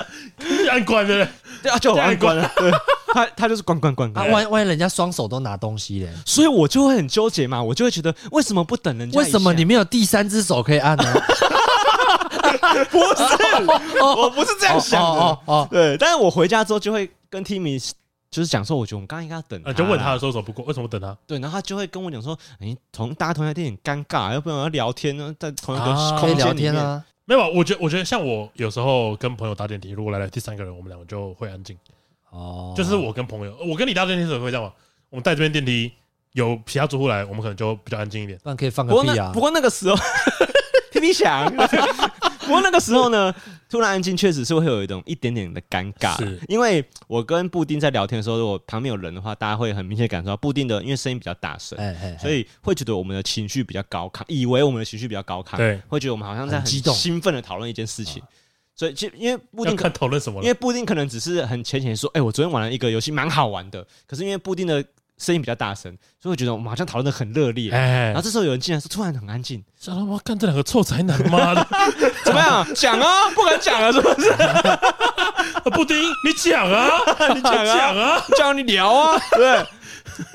[0.71, 1.29] 按关的，
[1.63, 2.71] 对啊，就按关了，对，
[3.13, 9.19] 他 他就是关关关关，万万一人家双手都拿东西嘞，所以我就会很纠结嘛，我就会觉得为什么不等人家？
[9.19, 11.05] 为什么你没有第三只手可以按呢？
[12.91, 17.93] 不是，我不是这样想的，哦哦，对，但是我回家之后就会跟 Timmy。
[18.31, 21.17] 就是讲说，我觉得我们刚刚应该要等他，就问他的时候，不过为什么等他？
[21.27, 31.79] 对，然后他就会跟我讲说：“哎，同大家同一台电影尴尬，要不然要聊天呢，在同一个空间里面啊。”没有，我觉得我觉得像我有时候跟朋友搭电梯，如果来了第三个人，我们两个就会安静。
[32.31, 34.73] 哦，就是我跟朋友，我跟你搭电梯的时候会这样吗？
[35.11, 35.93] 我们带这边电梯，
[36.33, 38.37] 有其他住户来，我们可能就比较安静一点。
[38.43, 39.31] 那可以放个屁啊！
[39.33, 39.95] 不过那个时候，
[40.91, 41.49] 屁屁响。
[42.51, 43.35] 不过那个时候呢，
[43.69, 46.17] 突然安静，确实是会有一种一点点的尴尬。
[46.49, 51.79] 因为我跟布丁在聊天的时候，如果旁边有人的话，大家会很明显感受到布丁的，因为声音比较大声，
[52.19, 58.23] 所以会觉得我们的情绪比较高亢，以为我们的情绪比较高亢，对，会觉得我们好像在很激动、兴奋的讨论一件事情。
[58.75, 60.43] 所以，其实因为布丁讨论什么？
[60.43, 64.83] 因为布丁可能只是很浅浅说：“哎，我昨天玩了一个游戏，蛮好玩的。”可是因为布丁的
[65.21, 67.71] 声音比较大声，所以我觉得我们好像讨论的很热烈。
[67.71, 71.67] 哎，然后这时候有人进来，说突然很安静，想他妈干这两个臭宅男妈的，
[72.25, 72.67] 怎么样？
[72.75, 74.33] 讲啊，不敢讲啊，是不是？
[75.71, 76.89] 布丁，你讲啊，
[77.35, 79.65] 你讲啊，讲啊，叫你聊啊，对。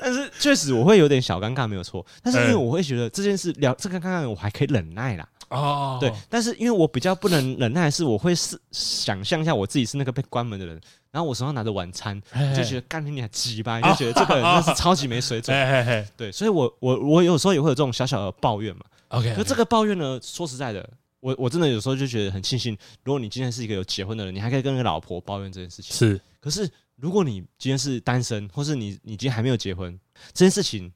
[0.00, 2.04] 但是确实我会有点小尴尬，没有错。
[2.22, 5.26] 但是因为我会觉得这件事聊这个尴尬，我还可以忍耐啦。
[5.48, 6.12] 哦，对。
[6.28, 10.80] 但是因为我比较不能忍耐的是，我会是想象一下我自己是那个被关门的人，
[11.16, 12.20] 然后我手上拿着晚餐，
[12.54, 15.56] 就觉得干你娘鸡巴，就觉得这个人真是超级没水准。
[16.14, 18.82] 对，所以我我我有时候也会有这种小小的抱怨嘛。
[19.08, 20.86] OK，可这个抱怨呢，说实在的，
[21.20, 25.96] 我我真的有时候就觉得很庆幸，如果你今天是一个有结婚的人，你还可以跟你老婆抱怨这件事情。
[25.96, 26.70] 是，可是。
[26.98, 30.00] 如果你今天是单身，或是你你今天还没有结婚，
[30.32, 30.90] 这件事情，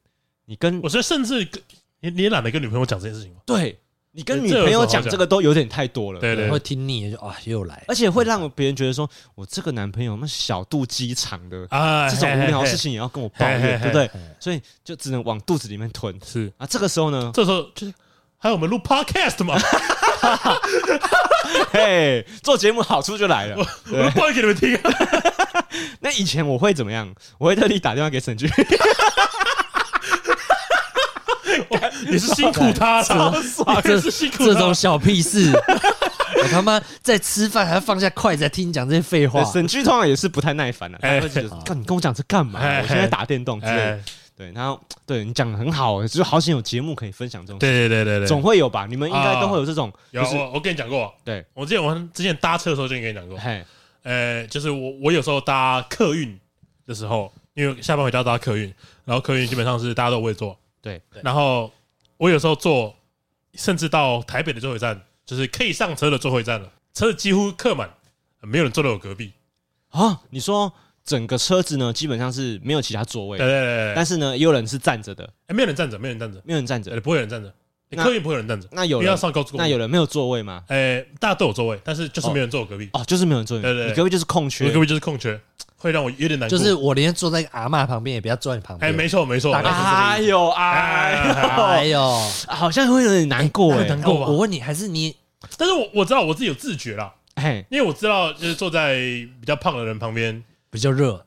[0.46, 1.46] 你跟我觉得甚至
[2.00, 3.30] 你你也懒得跟女朋友讲这件事情。
[3.44, 3.78] 对，
[4.12, 14.10] 你跟女朋友讲这个都有点太多了，对对，会听腻就啊又来，而且会让别人觉得说我这个男朋友那小肚鸡肠的啊，这种无聊的事情也要跟我抱怨，对不对？
[14.40, 16.18] 所以就只能往肚子里面吞。
[16.26, 17.94] 是啊，这个时候呢，这时候就是
[18.36, 19.56] 还有我们录 podcast 嘛
[21.72, 23.56] 嘿，做节目好处就来了，
[23.92, 24.78] 我播给你们听。
[26.00, 27.14] 那以前我会怎么样？
[27.38, 28.48] 我会特地打电话给沈俊，
[32.10, 33.34] 也 是辛苦他了，
[33.82, 35.50] 这是辛苦这种小屁事，
[36.42, 39.44] 我他妈在吃饭还要放下筷子来听你讲这些废话。
[39.44, 42.60] 沈俊通常也是不太耐烦的，他会觉得，干你跟我讲这干嘛？
[42.60, 44.00] 我现在打电动之类。
[44.36, 47.58] 对，然后对你讲的很好，就是好想有节目可以分享这种。
[47.58, 48.86] 对对对对对，总会有吧？
[48.88, 49.92] 你们应该都会有这种。
[50.12, 51.12] 有，我我跟你讲过。
[51.22, 53.36] 对，我之前我之前搭车的时候就跟你讲过。
[53.38, 53.62] 嘿。
[54.02, 56.40] 呃，就是我我有时候搭客运
[56.86, 58.72] 的时候，因为下班回家搭客运，
[59.04, 61.00] 然后客运基本上是大家都会坐，对。
[61.22, 61.72] 然后
[62.16, 62.94] 我有时候坐，
[63.54, 67.88] 甚至到台北的最后一站，就是可以上车的最后一站了，车子几乎客满，
[68.42, 69.32] 没有人坐在我隔壁
[69.90, 70.20] 啊。
[70.30, 70.72] 你说
[71.04, 73.92] 整个车子呢，基本上是没有其他座位，对对对。
[73.94, 77.52] 但是呢，也有人是站着的，哎，没有人站着，没有人站着，没有人站着，不会有人站着。
[77.96, 80.62] 客运不会有人站着，那有人要上高速公路，那有人没有座位吗？
[80.68, 82.88] 诶，大家都有座位，但是就是没有人坐我隔壁。
[82.92, 83.58] 哦，就是没有人坐。
[83.60, 85.40] 对对，你隔壁就是空缺，我隔壁就是空缺，
[85.76, 86.56] 会让我有点难过。
[86.56, 88.90] 就是我连坐在阿嬷旁边，也不要坐你旁边。
[88.90, 89.52] 哎，没错没错。
[89.52, 94.14] 哎呦哎呦，好像会有点难过哎，难过。
[94.14, 95.16] 我问你，还是你？
[95.56, 101.24] 但是我我知道我自己有自觉啦，哎，因为我知道就是坐在比较胖的人旁边比较热。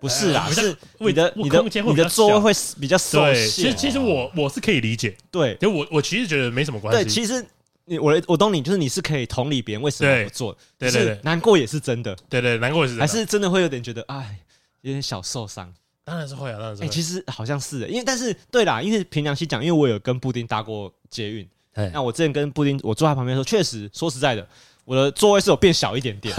[0.00, 3.48] 不是啊，是你的你的你的座位会比较受限。
[3.48, 7.02] 其实其实我我是可以理解，对，就我我其实觉得没什么关系。
[7.02, 7.44] 对，其实
[7.86, 14.38] 你我我懂你，就是你是可以同理别人为什么不做，对对对，难过也是真的，对对，难过也是，还是真的会有点觉得哎，
[14.82, 15.72] 有点小受伤。
[16.04, 16.82] 当然是会啊，当然是。
[16.84, 21.48] 哎，其实好像是，因为但是对啦，因为凭良心讲，因为我有跟布丁搭过捷运，
[21.92, 24.46] 那我之前跟布丁我坐在旁边的时候，确实说实在的。
[24.86, 26.32] 我的座位是有变小一点点，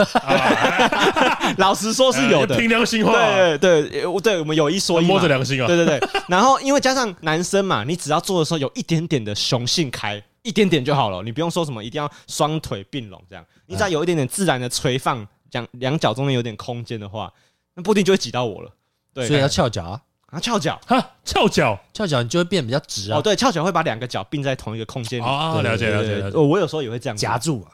[1.60, 6.10] 老实说是有的，凭良心话，对对对，我对我们有一说一，摸着良心啊，对对对。
[6.30, 17.30] 然后因为加上男生嘛，你只要坐的时候有一点点的雄性开，一点点就好了，你不用说什么一定要双腿并拢这样，你只要有一点点自然的垂放，两两脚中间有点空间的话，
[17.76, 18.72] 那不一定就会挤到我了。
[19.14, 23.18] 对，所以要翘脚啊，啊翘脚，哈翘脚，翘脚你就会变比较直啊。
[23.18, 25.26] 哦，对，翘脚会把两个脚并在同一个空间里。
[25.26, 26.32] 哦，了解了解。
[26.38, 27.68] 我有时候也会这样夹住。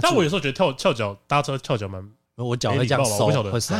[0.00, 2.02] 但我有时候觉得跳翘脚搭车翘脚蛮，
[2.36, 3.74] 我脚会这样收，会收，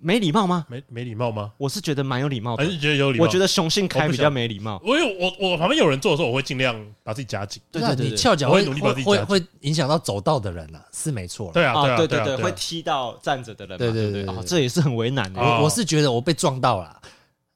[0.00, 0.64] 没礼貌吗？
[0.68, 1.50] 没没礼貌吗？
[1.58, 3.24] 我是觉得蛮有礼貌的，还是觉得有礼貌？
[3.24, 4.80] 我觉得雄性开比较没礼貌。
[4.84, 7.60] 我有我我旁边有人坐的时候，我会尽量把自己夹紧。
[7.72, 8.64] 对对对，你翘脚会
[9.02, 11.50] 会会影响到走道的人啊，是没错。
[11.52, 13.76] 对啊，对对对，会踢到站着的人。
[13.76, 15.40] 对对对，这也是很为难的。
[15.40, 17.00] 我我是觉得我被撞到了。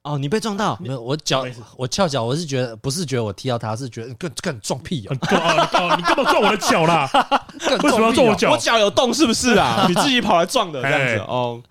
[0.05, 0.79] 哦，你被撞到？
[0.81, 1.47] 没有，我脚
[1.79, 5.11] 我翘脚，我是觉得不是觉得我踢到他，是觉得更更撞屁啊！
[5.11, 7.09] 你干嘛撞我的脚啦？
[7.83, 8.51] 为什么要撞我脚？
[8.53, 9.87] 我脚有洞是不是啊？
[9.88, 11.62] 你自己跑来撞的这样子哦。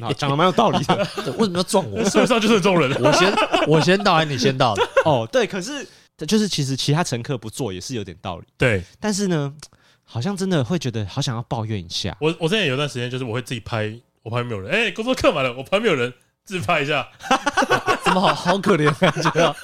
[0.00, 0.96] 好，讲的蛮有道理的。
[1.38, 2.02] 为什么要撞我？
[2.10, 2.90] 社会上就是这种人。
[3.00, 3.32] 我先
[3.68, 4.82] 我先到还是你先到的？
[5.04, 5.86] 哦，对，可是
[6.26, 8.44] 就是其实其他乘客不坐也是有点道理。
[8.58, 9.54] 对，但是呢，
[10.02, 12.16] 好像真的会觉得好想要抱怨一下。
[12.20, 16.12] 我我之前有段时间就是我会自己拍，我旁边没有人，哎，工作客满了，我旁边没有人。
[16.46, 17.06] 自拍一下，
[18.02, 19.54] 怎么好好可怜感觉啊！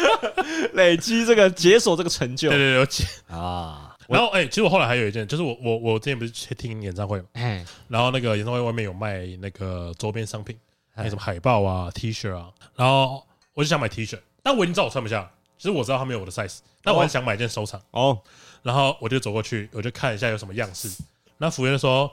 [0.74, 3.96] 累积这个解锁这个成就，对对对，啊！
[4.06, 10.56] 然后哎，其实我后来还有一件，就是我我我之前不是去听演唱会嘛，哎，然后那个演唱会外面有卖那个周边商品，
[10.94, 17.80] 还有什么海报啊、T 恤啊，然后我就想买 T 恤，但我已经知道我穿不下，其实我知道他没有我的 size，但我很想买一件收藏。
[17.90, 18.18] 哦。
[18.62, 20.90] 然后我就走过去，我就看一下有什么样式，
[21.38, 22.10] 那服务员说。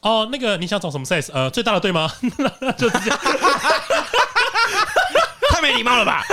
[0.00, 1.30] 哦，那个你想找什么 size？
[1.32, 2.10] 呃，最大的对吗？
[2.78, 3.18] 就这样，
[5.50, 6.22] 太没礼貌了吧？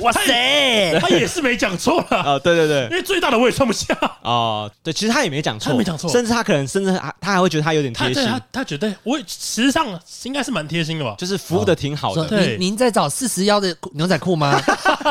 [0.00, 2.38] 哇塞，他也是没讲错了啊！
[2.42, 4.68] 对对对，因为最大的我也穿不下哦。
[4.82, 8.26] 对，其实他也没讲错，他没讲错，甚至他可能甚至他他还会觉得他有点贴心。
[8.26, 9.86] 他他觉得我实际上
[10.24, 12.24] 应该是蛮贴心的吧，就是服务的挺好的。
[12.24, 14.60] 对，您在找四十腰的牛仔裤吗？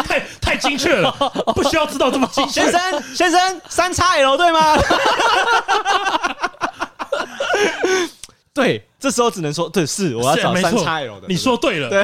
[0.06, 1.10] 太太精确了，
[1.56, 2.64] 不需要知道这么精确。
[2.64, 4.76] 先生先生，三叉 L 对吗？
[8.54, 11.28] 对，这时候只能说对，是我要找三叉 L 的。
[11.30, 12.04] 你说对了，对，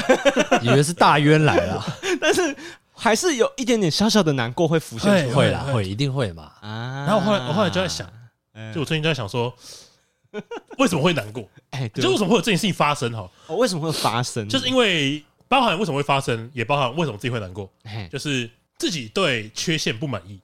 [0.62, 1.86] 以为是大渊来了，
[2.22, 2.56] 但是
[2.94, 6.52] 还是有一点点小小的难过会浮现出来，会啦，会一定会嘛。
[6.62, 8.08] 啊，然后后来我后来就在想，
[8.74, 9.54] 就我最近就在想说，
[10.78, 11.44] 为什么会难过？
[11.72, 13.12] 哎，就为什么会有这件事情发生？
[13.12, 14.48] 哈，为什么会发生？
[14.48, 17.70] 就是因为包含为什么会发生，也包含为什么自己会难过，
[18.10, 20.40] 就是自己对缺陷不满意。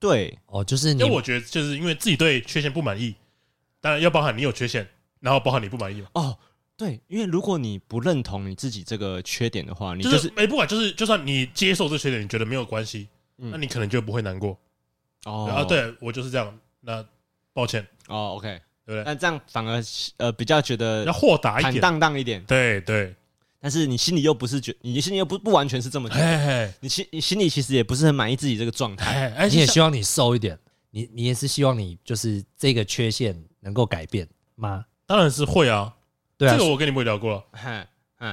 [0.00, 3.14] 对，哦，就是因为我觉得就是因为自己对缺陷不满意，
[3.86, 4.84] 当然要包含你有缺陷。
[5.18, 6.04] 然后包含你不满意。
[6.12, 6.36] 哦，
[6.76, 14.56] 对，因为如果你不认同你自己这个缺点的话，你就是没不管，就是就算你接受这缺点，你觉得没有关系，那你可能就不会难过。
[15.24, 15.50] 哦。
[15.50, 17.04] 啊，对我就是这样，那
[17.54, 17.84] 抱歉。
[18.08, 19.04] 哦，OK，对不对？
[19.04, 19.82] 那这样反而
[20.18, 23.14] 呃比较觉得要豁达一点，坦荡荡一点，对对。
[23.58, 30.56] 但是你心里又不是觉，你心里又不不完全是这么觉得，你心你心里其实也不是很满意自己这个状态，你也希望你瘦一点，
[30.90, 33.34] 你你也是希望你就是这个缺陷
[33.66, 34.26] 能够改变。
[34.54, 34.84] 吗？
[35.06, 35.92] 当然是会啊，
[36.38, 37.34] 对啊，这个我跟你们也聊过。
[37.34, 37.86] 了，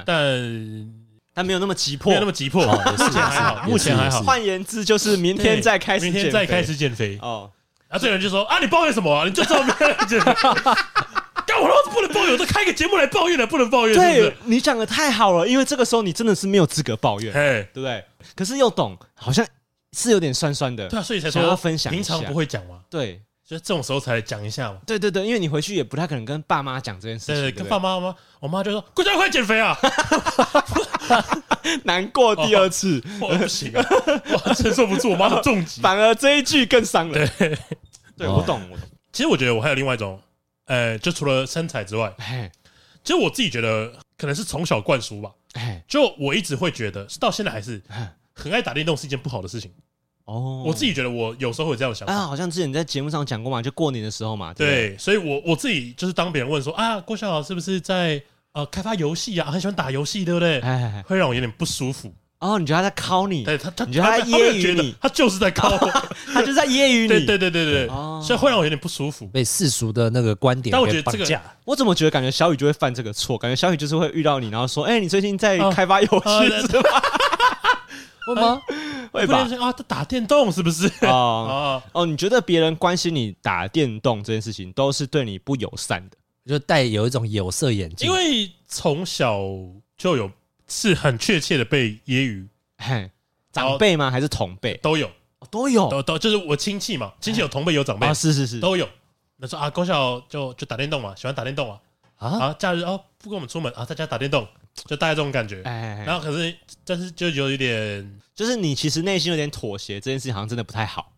[0.06, 0.94] 但
[1.34, 4.22] 但没有那么急迫，没有那么急迫，目前还好，目前还好。
[4.22, 7.50] 换言之，就是明天再开始，明天再开始减肥哦。
[7.88, 9.26] 啊，这个人就说啊，你抱怨什么啊？
[9.26, 10.32] 你就知道明天减肥，
[11.46, 13.94] 干我都不能抱怨，我都开个节目来抱怨了，不能抱怨。
[13.94, 18.04] 对，你讲的太好了，因为这个时候你真的是没有资格抱怨，对不对？
[18.34, 19.46] 可是又懂，好像
[19.92, 23.22] 是有点酸酸的，对啊，所以才说要分享，平常不会讲吗，对。
[23.46, 24.78] 就这种时候才讲一下嘛。
[24.86, 27.34] 对对对，因为你回去也不太可能跟爸妈讲这件事情。
[27.34, 28.14] 对，跟爸妈吗？
[28.40, 29.76] 我妈就说：“快快减肥啊！”
[31.84, 33.86] 难过第二次，我不行啊，
[34.46, 35.80] 我承受不住我妈的重击。
[35.80, 37.30] 反而这一句更伤人。
[37.38, 37.58] 对，
[38.16, 38.88] 对我懂，我懂。
[39.12, 40.20] 其实我觉得我还有另外一种，
[40.66, 42.12] 呃，就除了身材之外，
[43.02, 45.30] 其实我自己觉得可能是从小灌输吧。
[45.86, 47.82] 就我一直会觉得，到现在还是
[48.34, 49.70] 很爱打电动是一件不好的事情。
[50.24, 54.54] 哦，我自己觉得我有时候会有这样想啊，好像之前你在节目上讲过嘛，就过年的时候嘛。
[54.54, 60.60] 对，所以我我自己就是当别人问说啊，郭小豪是不是在呃开发游戏啊，很喜欢打游戏，对不对？
[61.06, 62.12] 会让我有点不舒服。
[62.40, 63.42] 哦，你觉得他在考你？
[63.42, 64.94] 对他，他你觉得他揶揄你？
[65.00, 65.90] 他就是在考我，
[66.34, 67.08] 他就是在揶揄你。
[67.08, 67.88] 对对对对对，
[68.22, 70.70] 所以会让我有点不舒服，被世俗的那个观点。
[70.70, 73.38] 但我觉得这个，我怎么觉得感觉小雨就会犯这个错？
[73.38, 77.02] 感觉小雨就是会遇到你，然后说，哎，你最近在开发游戏是吧？
[78.26, 78.60] 会吗？
[79.12, 79.38] 会吧？
[79.60, 80.90] 啊，他打电动是不是？
[81.06, 88.08] 哦 哦，你觉得别人关心你打电动这件事情，都是对你不友善的，就带有一种有色眼镜。
[88.08, 89.40] 因为从小
[89.96, 90.30] 就有
[90.66, 93.10] 是很确切的被揶揄，嘿，
[93.52, 94.10] 长辈吗？
[94.10, 94.76] 还是同辈？
[94.78, 95.10] 都有，
[95.50, 98.88] 都有，都都就是我亲戚嘛，亲戚有同辈有长辈，是是是，都有。
[99.36, 101.80] 那说啊，国小就就打电动嘛，喜欢打电动啊，
[102.16, 104.46] 啊，假日哦不跟我们出门啊，在家打电动。
[104.86, 111.12] 就大概这种感觉，然后可是，但是就有一点，就是你其实内心有点妥协，这件事情好像真的不太好，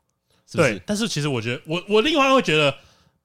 [0.47, 0.75] 是不是？
[0.75, 2.77] 对，但是其实我觉得，我我另外会觉得，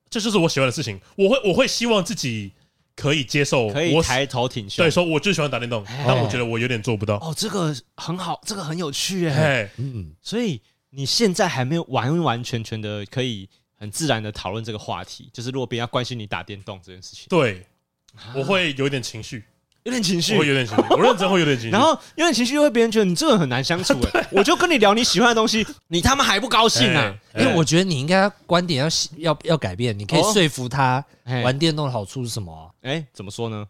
[0.10, 2.54] 这就是我喜欢的事情，我会我会希望自己
[2.96, 7.15] 可以接受，可以抬头挺胸，对，说我就喜欢打电动，但我觉得我有点做不到。
[7.17, 17.67] 哦，这个很好，这个很有趣哎，嗯，所以你现在还没有完完全全的可以很自然的讨论这个话题，就是如果别人要关心你打电动这件事情，对，
[18.34, 19.44] 我会有一点情绪。
[19.84, 21.72] 有点情绪，会有点情绪，我认真会有点情绪。
[21.76, 23.96] 然后有点情绪，又会被别人觉得你这个人很难相处。
[24.13, 27.15] 哎， 我就跟你聊你喜欢的东西，你他妈还不高兴啊？
[27.36, 31.04] 因为我觉得你应该观点要要要改变，你可以说服他
[31.44, 32.74] 玩电动的好处是什么？
[32.82, 33.65] 哎，怎么说呢？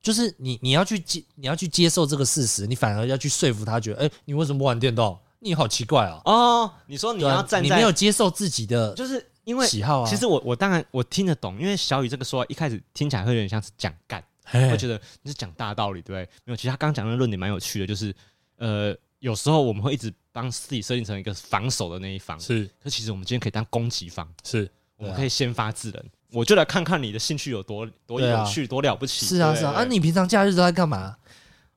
[0.00, 5.18] 就是你你要去接你要去接受这个事实，你反而要去说服他，觉得哎，你为什么不玩电动？
[5.44, 6.20] 你好奇怪啊！
[6.24, 10.08] 哦，你说你要站在你没有接受自己的，就是因为喜好啊。
[10.08, 14.22] 其实我我当然我听得懂，因为小雨这个说一开始听起来会有点像是讲干。
[14.70, 16.28] 我觉得你是讲大道理，对不对？
[16.44, 18.14] 没有，其实他刚刚讲的论点蛮有趣的，就是
[18.58, 22.68] 呃，有时候我们会一直帮自己设定成一个防守的那一方，是。
[22.82, 24.70] 可其实我们今天可以当攻击方，是。
[24.96, 26.04] 我们可以先发制人。
[26.30, 29.26] 我就来看看你的兴趣有多多有趣，多了不起。
[29.26, 29.72] 是啊，是啊。
[29.72, 31.16] 啊，你平常假日都在干嘛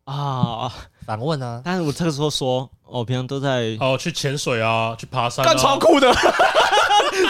[0.06, 0.72] 啊？
[1.06, 1.62] 反问啊。
[1.66, 6.08] 但是我这个时候说，我平常都在哦，去潜水啊，去爬山，干超酷的。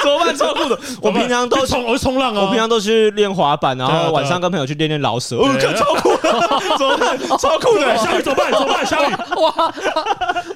[0.06, 0.36] 怎么办？
[0.38, 0.80] 超酷的！
[1.02, 2.42] 我平常都冲，我冲浪啊！
[2.42, 5.38] 我平常都去练滑板，然后晚上跟朋友去练练老舍。
[5.38, 6.16] 哦，超酷！
[6.78, 7.18] 怎么办？
[7.40, 7.98] 超酷的！
[7.98, 8.52] 小雨 怎么办？
[8.52, 8.86] 怎么办？
[8.86, 9.74] 小雨，哇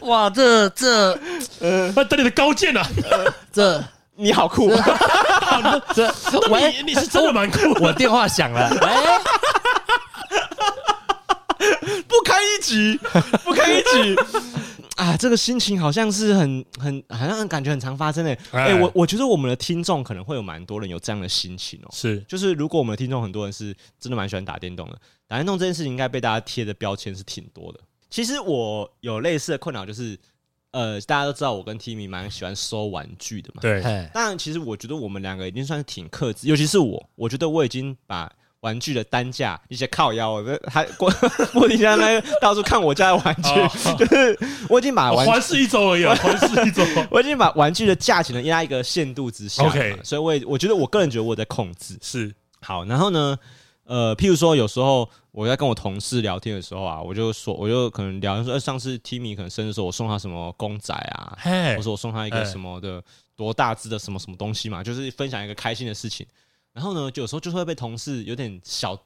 [0.01, 1.17] 哇，这这
[1.61, 2.85] 呃，等你的高见啊！
[3.51, 3.83] 这
[4.15, 4.71] 你好酷！
[5.95, 6.11] 这
[6.51, 7.59] 喂，你是真的蛮酷。
[7.81, 9.19] 我电话响了， 哎，
[12.07, 12.99] 不堪一击，
[13.43, 14.15] 不堪一击
[14.99, 15.17] 啊！
[15.17, 18.37] 这个心情好像是很很好像感觉很常发生诶。
[18.51, 21.89] 哎、欸，我我觉得我们的听众可能会有蛮多人有这样的心情哦。
[21.91, 27.79] 是，就是如果我们的听众很多人是真的蛮喜欢打电动的，打电动这件事情应该被大家贴的标签是挺多的。
[28.09, 30.17] 其实我有类似的困扰，就是。
[30.71, 33.61] 呃，大家都知道我跟 Timmy 蛮喜欢收玩具的嘛。
[33.63, 33.81] 对。
[34.13, 38.31] 当然，其实我觉得我们两个已经算是挺克制，尤其是我，我觉得我已经把
[38.61, 41.09] 玩具的单价一些靠腰，我还过
[41.53, 44.39] 不停在那到处看我家的玩具，哦、就是
[44.69, 49.65] 我已经把玩环视一周而已， 环视一周，我已经把玩具的价钱呢压一个限度之下。
[49.65, 49.99] OK。
[50.03, 53.37] 所以我也我觉得我个人觉得我在控制是好，然后呢？
[53.85, 61.35] 呃，譬如说，有时候我在跟我同事聊天的时候啊，我就说，我就可能聊说，上次 Timmy 可能生日的时候，我送他什么公仔啊，
[61.75, 63.03] 或者我送他一个什么的
[63.35, 66.23] 多大只的什么什么东西嘛，就是分享一个开心的事情。
[66.73, 68.97] 然后呢，就有时候就会被同事有点小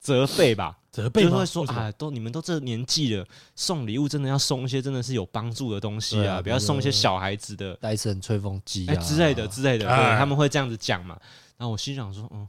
[0.00, 11.18] 责备吧，责备就会说啊，都你们都这年纪了，送礼物真的要送一些真的是有帮助的东西啊，不要送一些小孩子的戴森吹风机啊之类的之类的，对，他们会这样子讲嘛。
[11.56, 12.46] 然后我心想说，嗯。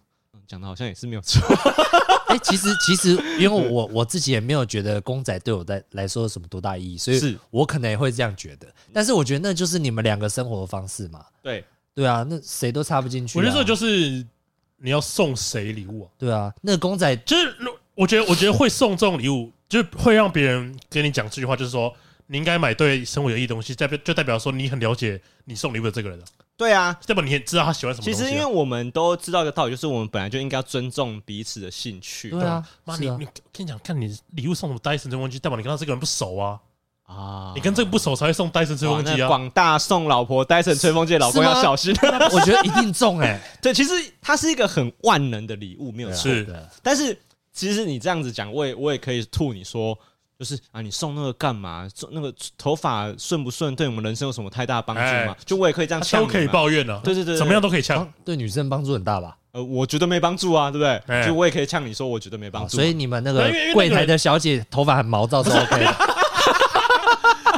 [0.48, 1.40] 讲的好像也是没有错，
[2.26, 3.10] 哎，其实其实，
[3.40, 8.66] 因为我我自己也没有觉得公仔对我在来说有什么多大意义，所以我可能也会这样觉得。
[8.92, 11.24] 但是我觉得那就是你们两个生活的方式嘛。
[11.44, 11.64] 对
[11.94, 13.38] 对啊，那谁都插不进去。
[13.38, 14.26] 我觉得这就是
[14.80, 16.10] 你要送谁礼物啊？
[16.18, 17.56] 对啊，那个公仔就是，
[17.96, 21.94] 我觉得我觉得会送这种礼物，就会让别人跟你讲这句话，就是说
[22.28, 26.20] 你应该买对生活有益的东西，代表就代表说你很了解你送礼物的这个人。
[26.56, 28.04] 对啊，代表你也知道他喜欢什么？
[28.04, 32.30] 其实，因为我们都知道一个道理，就是我们本来就应该要尊重彼此的兴趣。
[32.32, 36.60] 对啊，妈，你你跟你讲，看你礼物送什么戴森吹风机，代表你跟他这个人不熟啊
[37.10, 37.52] 啊！
[37.56, 39.28] 你跟这个不熟才会送戴森吹风机啊！
[39.28, 41.94] 广大送老婆戴森吹风机的老公要小心，
[42.32, 43.40] 我觉得一定中哎。
[43.62, 43.92] 对，其实
[44.22, 46.70] 它是一个很万能的礼物，没有错的。
[46.84, 47.18] 但是，
[47.52, 49.98] 其实你这样子讲，我也我也可以吐你说。
[50.38, 51.86] 就是啊，你送那个干嘛？
[51.94, 55.36] 送那个头发顺不顺，对我们人生有什么太大帮助吗？
[55.46, 56.98] 就我也可以这样呛，都可以抱怨呢。
[57.04, 58.10] 对对对，怎么样都可以呛。
[58.24, 59.36] 对女生帮助很大吧？
[59.52, 61.26] 呃，我觉得没帮助啊，对不对？
[61.26, 62.78] 就我也可以呛你说，我觉得没帮助。
[62.78, 66.09] 所以你们那个柜台的小姐头发很毛躁是 OK 的。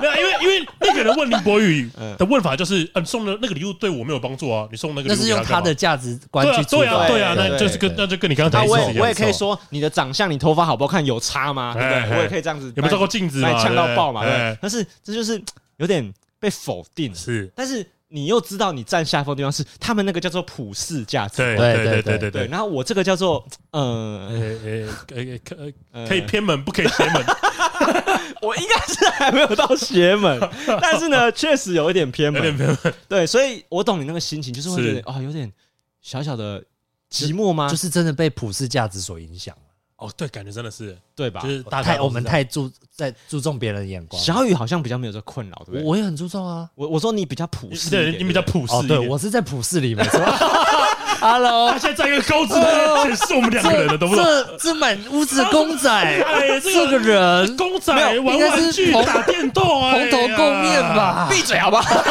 [0.01, 9.03] 没有，因为因为那个人问林博宇 的问法就是，嗯，送的那个礼物对我没有帮助啊，你送那个礼物，那是用他的价值观去对啊，对啊，那就是跟那就跟你刚刚讲的一样。
[9.03, 11.73] 我也可以说你的长相，你头发好不好看，有差吗？
[11.73, 12.17] 对不对？
[12.17, 13.53] 我也可以这样子，有没有照过镜子嘛？
[13.61, 14.23] 呛到爆嘛？
[14.25, 14.57] 对。
[14.61, 15.41] 但是这就是
[15.77, 17.51] 有点被否定，是。
[17.55, 22.47] 但是你又知道你占下风的地方是他们那个叫做普世价值，对对对对对对。
[22.47, 24.29] 然后我这个叫做，呃，
[25.07, 25.55] 可以可
[26.07, 27.23] 可以偏门，不可以邪门。
[28.41, 30.39] 我应该是还没有到邪门，
[30.81, 32.41] 但是呢，确实有一点偏门。
[32.41, 32.77] 偏门。
[33.07, 35.51] 对，所以我懂你那个心情，就是会觉得啊，有点
[36.01, 36.63] 小小的
[37.11, 37.69] 寂寞吗？
[37.69, 39.61] 就是真的被普世价值所影响了。
[39.97, 41.41] 哦，对，感觉真的是，对吧？
[41.41, 44.19] 就是大太我们太注在注重别人的眼光。
[44.19, 45.83] 小雨好像比较没有这困扰，对不对？
[45.83, 46.67] 我也很注重啊。
[46.73, 48.87] 我我说你比较普世，对，你比较普世。
[48.87, 50.03] 对，我是在普世里面。
[51.21, 54.25] Hello，他现在在一个高姿态，是我们两个人的，懂不懂？
[54.25, 61.27] 这这满屋子的公仔，哎，这个人公仔玩玩具、打电动，蓬头垢面吧？
[61.29, 61.83] 闭嘴，好不好？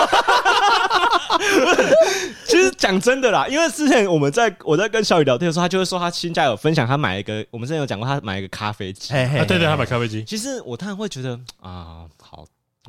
[2.46, 9.12] 其实讲真的啦，因为之前我们在我在跟小雨聊天的时候，他就会说他新家有分享，他买一个，我们之前有讲过，他买一个咖啡机。
[9.12, 10.22] 对对，他买咖啡机。
[10.24, 11.30] 其实我当然会觉得
[11.60, 12.44] 啊，好，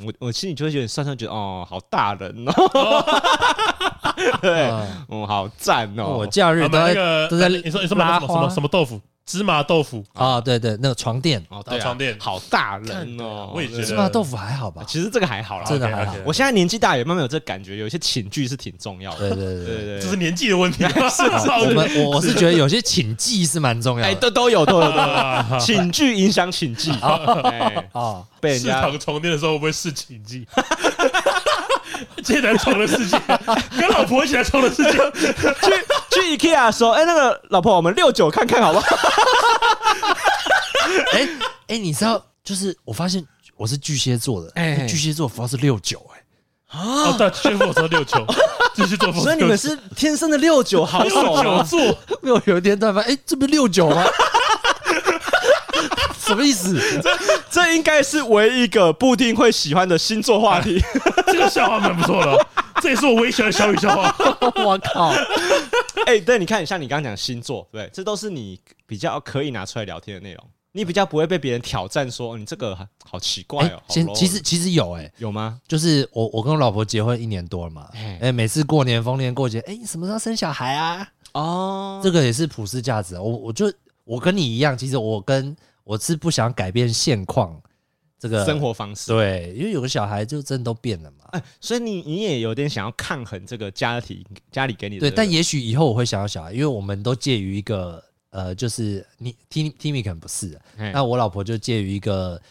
[0.05, 3.05] 我我心里就会有点酸酸，觉得哦，好大人哦。
[4.41, 4.69] 对，
[5.09, 6.17] 嗯，好赞哦！
[6.17, 6.93] 我假日都在
[7.27, 8.99] 都在，你说你说什么什么什么豆腐？
[9.23, 14.83] 芝麻豆腐啊，对对，那个床垫哦，床垫好大人哦，我也觉得芝麻豆腐还好吧？
[14.85, 16.15] 其实这个还好啦，真的还好。
[16.25, 19.29] 我现在年纪大也慢慢有这个感觉，有一些寝具是挺重要的。
[19.29, 20.83] 对对对对，这是年纪的问题。
[21.07, 24.11] 是，我们我是觉得有些寝具是蛮重要的。
[24.11, 28.25] 哎，都都有都有都有， 寝具影响寝具啊。
[28.41, 30.45] 被人家躺床垫的时候会不会试寝具？
[32.23, 33.19] 这台床的世界，
[33.79, 35.71] 跟老婆一起来床的世界，去
[36.11, 38.85] 去 IKEA 说，哎，那个老婆，我们六九看看好不好？
[41.13, 41.27] 哎
[41.67, 48.25] 哎，你知道，就是我发现我是巨蟹座的，哎，巨蟹座符号是六九，哎，啊，对，巨蟹座是六九，
[48.75, 51.79] 巨蟹座，所以你们是天生的六九好手啊，座，
[52.21, 53.01] 没有有一天突然发。
[53.03, 54.03] 现，哎，这不是六九吗？
[56.27, 56.79] 什么意思？
[57.01, 57.09] 这
[57.49, 60.79] 这应该是唯一一个布丁会喜欢的星座话题。
[61.27, 62.47] 这个笑话蛮不错的，
[62.81, 64.15] 这也是我唯一喜欢的小雨笑话。
[64.63, 65.09] 我靠！
[66.05, 70.43] 哎，对，你看，像你刚刚讲星座，对，这都是你比较可以拿出来聊天的内容。
[70.73, 73.81] 你比较不会被别人挑战说你这个好奇怪哦。
[73.89, 75.59] 其实其实其实有哎，有吗？
[75.67, 77.89] 就是我我跟我老婆结婚一年多了嘛，
[78.21, 81.05] 哎，每次过年逢年过节，哎，你什么时候生小孩啊？
[81.33, 83.19] 哦，这个也是普世价值。
[83.19, 83.71] 我我就
[84.05, 85.53] 我跟你一样，其实我跟
[85.83, 87.61] 我是不想改变现况，
[88.17, 89.07] 这个生活方式。
[89.11, 91.25] 对，因为有个小孩就真的都变了嘛。
[91.31, 94.99] 哎，所以你你也有点想要抗衡这个家庭家里给你。
[94.99, 102.41] 对，但也许以后我会想要小孩，因为我们都介于一个呃，就是你 Timmy 可能不是，那我老婆就介于一个。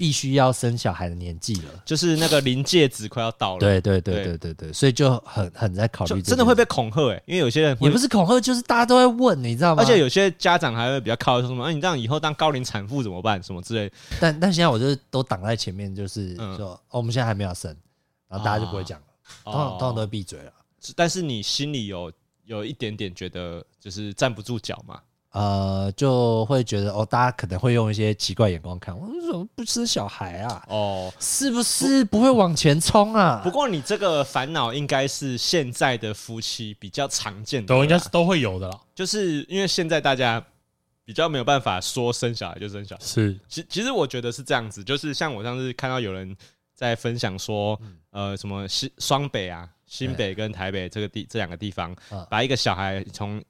[0.00, 3.60] 必须要生小孩的年纪了，就是那个临界值快要到了。
[3.60, 9.82] 对对对对对对，所以就很很在考虑，真的会被恐吓哎，因为有些人也不是恐吓，就是大家都会问，你知道吗？
[9.82, 13.42] 而且有些家长还会比较靠说什么，哎，你这样以后当高龄产妇怎么办？
[13.42, 13.92] 什么之类。
[14.18, 17.76] 但但现在我就是都挡在前面，就是说，哦，我们现在还没有生，
[18.26, 19.06] 然后大家就不会讲了，
[19.44, 20.52] 通常通常都会闭嘴了。
[20.96, 22.10] 但是你心里有
[22.46, 24.98] 有一点点觉得，就是站不住脚嘛。
[25.32, 30.64] 呃，就会觉得哦，大家可能会用一些奇怪眼光看我，为什么不吃小孩啊？
[30.68, 33.40] 哦，是不是不会往前冲啊？
[33.44, 38.80] 不过你这个烦恼应该是现在的夫妻比较常见的，都应该是都会有的啦。
[38.94, 40.44] 就是因为现在大家
[41.04, 43.38] 比较没有办法说生小孩就生小孩，是。
[43.48, 46.36] 其其实我觉得是这样子，就是像我上次看到有人
[46.74, 51.94] 在分享说，呃，什么西双北啊，新北跟台北这个地这两个地方，
[52.28, 53.40] 把一个小孩从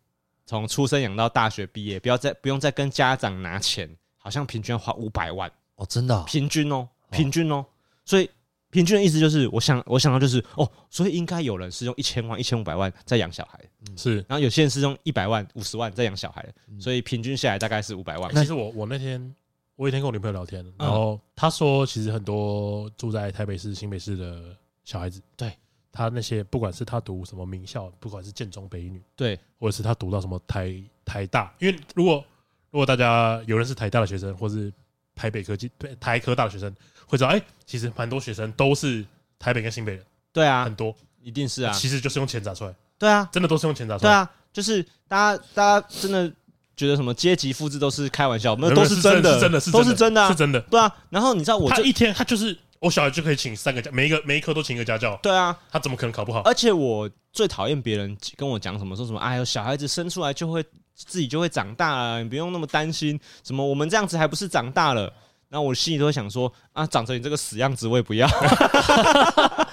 [0.50, 5.48] 从出生养到大学毕业，不要再不用再跟家长拿钱，好像平均要花五百万。
[5.76, 7.64] 哦，真的、哦，平均哦，平均哦，
[8.04, 8.28] 所以
[8.68, 13.60] 平均的意思就是，我想我想到就是哦，所以应该有人是用一千万、一千五百万在养小孩，
[13.96, 16.44] 是，然后有些人是用一百万、五十万在养小孩，
[16.80, 18.34] 所以平均下来大概是五百万。
[18.34, 19.32] 其实我我那天
[19.76, 25.52] 我有一天跟我女朋友聊天，然后她说，其实很多住在台北市、新北市的小孩子，对。
[25.92, 30.74] 他那些不管是他读什么名校，不管是建中、北一女，对，或者是他读到什么台
[31.04, 32.24] 台大，因为如果
[32.70, 34.72] 如果大家有人是台大的学生，或是
[35.14, 36.72] 台北科技、台科大的学生，
[37.06, 39.04] 会知道，哎、欸，其实蛮多学生都是
[39.38, 46.32] 台北跟新北人，对啊，很多，一定是啊，其实就是用钱砸出来，对啊，真的都是用钱砸出来，对啊，就是大家大家真的
[46.76, 52.56] 觉得什么阶级复制都是开玩笑，没有都是真的，真的是都是真的，是真的，对啊，然后你知道我这一天他就是。
[52.80, 55.14] 我小孩就可以请三个家，每一个每一科都请一个家教。
[55.22, 56.40] 对啊，他怎么可能考不好？
[56.40, 60.64] 而且我最讨厌别人跟我讲什么，说什么哎呦，小孩子生出来就会
[60.94, 63.20] 自己就会长大了，你不用那么担心。
[63.44, 65.12] 什么我们这样子还不是长大了？
[65.48, 68.26] 然后我心里都会想说啊，长成你这个死样子我也不要。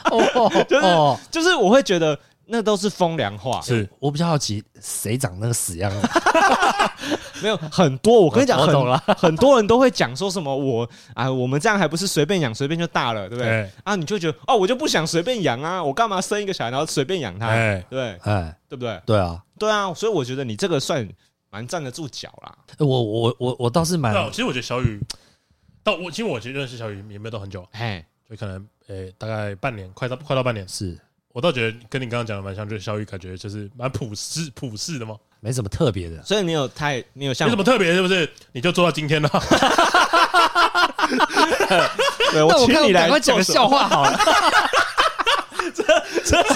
[0.67, 2.19] 就是就是我会觉得。
[2.47, 6.07] 那都是风凉话，是我比较好奇，谁长那个死样子？
[7.43, 13.69] 没有很多，我跟你讲，我懂了，很多人都会讲说什么我啊，我们这样还不是随便养，随便就大了，对不对？
[13.83, 17.47] 啊，你就觉得哦，我就不想随便养啊，我干嘛生一个小孩然后随便养他？
[17.89, 18.99] 对，哎，对不对？
[19.05, 21.07] 对啊，对啊，所以我觉得你这个算
[21.51, 22.55] 蛮站得住脚啦。
[22.79, 24.99] 我我我我倒是蛮，其实我觉得小雨，
[25.83, 30.97] 到我其实我其实认识小雨也没有到很久，哎，就可能诶大概半年，快到快到半年是。
[31.37, 36.19] 我倒觉得跟你刚刚讲的蛮像，就是小雨感觉就是蛮普世普世的嘛，没什么特别的。
[36.23, 38.27] 所以你有太你有像没什么特别是不是？
[38.53, 39.29] 你就做到今天了。
[42.31, 44.19] 对，我请你来讲个笑话好了。
[45.75, 45.83] 这
[46.25, 46.43] 这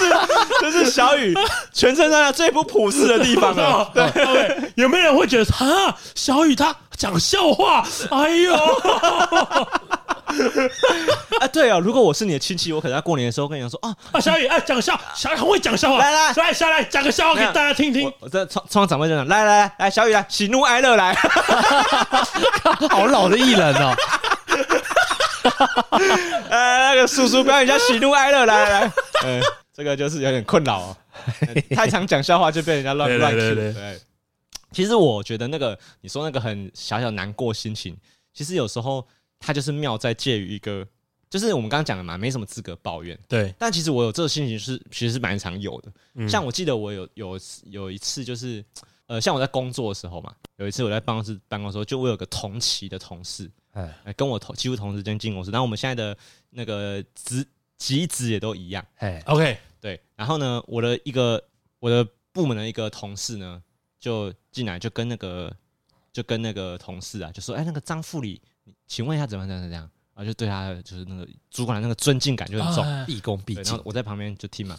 [0.60, 1.32] 这是小雨
[1.72, 3.88] 全身上下最不普世的地方了。
[3.94, 7.86] 对，有没有人会觉得啊，小雨他讲笑话？
[8.10, 8.56] 哎呦！
[11.40, 18.12] 啊，对啊，如果我是你的亲戚，我可能在过年的时候跟你讲说啊啊，小雨，哎，讲个笑，小雨很会讲笑话，来来来，下来讲个笑话给大家听听。
[18.20, 21.14] 我在窗窗长辈这样，来来来来，小雨来，喜怒哀乐来，
[22.90, 23.94] 好老的艺人哦。
[26.48, 28.92] 呃， 那个叔叔表演一下喜怒哀乐，来来来，
[29.24, 29.40] 嗯，
[29.74, 30.96] 这个就是有点困扰哦，
[31.74, 33.54] 太常讲笑话就被人家乱乱听。
[33.54, 34.00] 对，
[34.72, 37.96] 其实我觉得那个你说那个很小小难过心情，
[38.32, 39.06] 其实有时候。
[39.42, 40.86] 他就是妙在介于一个，
[41.28, 43.18] 就是我们刚刚讲的嘛，没什么资格抱怨。
[43.28, 45.92] 对，但其实我有这个心情是，其实是蛮常有的。
[46.14, 48.64] 嗯、像我记得我有有有一次，就是
[49.06, 56.16] 呃，像我在工作的时候嘛，有一次我在办公室办公的时候，就我有个同期的同事，哎唉，跟我同几乎同时间进公司，然后我们现在的
[56.50, 57.46] 那个职
[57.78, 58.84] 级职也都一样。
[58.96, 60.00] 哎，OK，对。
[60.14, 61.42] 然后呢，我的一个
[61.80, 63.62] 我的部门的一个同事呢，
[63.98, 65.54] 就进来就跟那个
[66.12, 68.40] 就跟那个同事啊，就说：“哎，那个张副理。”
[68.86, 70.24] 请问一下怎么怎么这样然后？
[70.24, 73.64] 就对他就是那个主管的那个尊敬感就很重，毕恭毕敬。
[73.64, 74.76] 然后我在旁边就听嘛，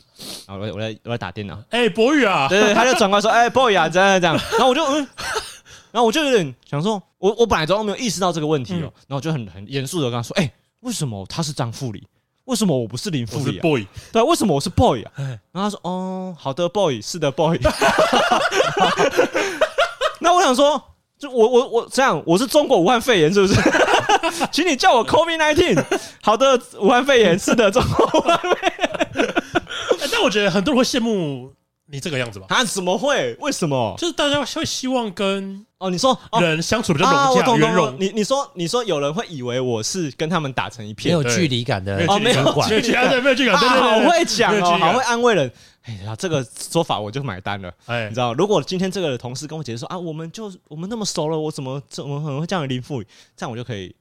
[0.47, 1.61] 然后我我在我在打电脑。
[1.69, 4.95] 哎，博宇啊，对对，他就转过来说：“哎，boy 啊，这样这样。” 然后我就嗯，
[5.91, 12.07] 然后我就有点想说，我我本来都没有意识到这个问题哦，然后我就很很严肃的跟他说：“哎，为什么他是张副理？
[12.45, 15.11] 为什么我不是林副理？boy，对，为什么我是 boy 啊？”
[15.51, 17.57] 然后他说：“哦，好的，boy，是的，boy。
[20.21, 20.81] ”那我想说。
[21.27, 23.55] 我我我这样，我是中国武汉肺炎是不是？
[24.51, 25.83] 请你叫我 COVID nineteen。
[26.21, 29.33] 好的，武汉肺炎是的，中国武汉肺炎。
[30.11, 31.51] 但我觉得很多人会羡慕
[31.85, 32.45] 你这个样子吧？
[32.49, 33.35] 他怎么会？
[33.39, 33.93] 为什么？
[33.97, 37.95] 就是大家会希望跟哦，你说人相处比较融洽、圆融。
[37.99, 45.51] 你你说你说有人会以为我是跟他们打成一片，没有距离感的哦，没有距离感，对，没有距离感，好会讲哦，好会安慰人。
[45.83, 47.69] 哎呀，这个说法我就买单了。
[47.87, 53.07] 哎，你知道，如果今天这个同事跟我解释说啊，我们就我们那么熟了，我怎么怎么可能会叫你林富宇？
[53.35, 53.93] 这样我就可以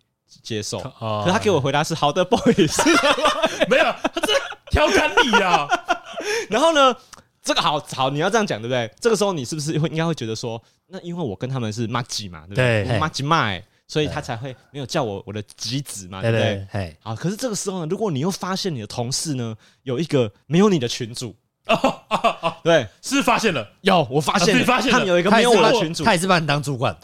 [0.45, 0.79] 接受。
[0.79, 2.83] 可是他给我回答是好的，不好意思，
[3.69, 4.33] 没有，他这
[4.71, 5.67] 调侃你呀。
[6.49, 6.95] 然后呢，
[7.43, 8.89] 这个好好，你要这样讲，对不对？
[9.01, 12.99] 这个时候你是不是会应该会觉得说，那因为我跟他们是麻吉嘛，对不对？
[13.01, 16.97] 麻吉麦，所以他才会没有叫我我的吉子嘛，对不对？
[17.01, 21.35] 好，可是这个时候呢，如果你又发现你的同事呢有一个没有你的群主，
[22.63, 26.97] 对，是发现了，有我发现，发现他们有一个没有我的群主，他也是把你当主管，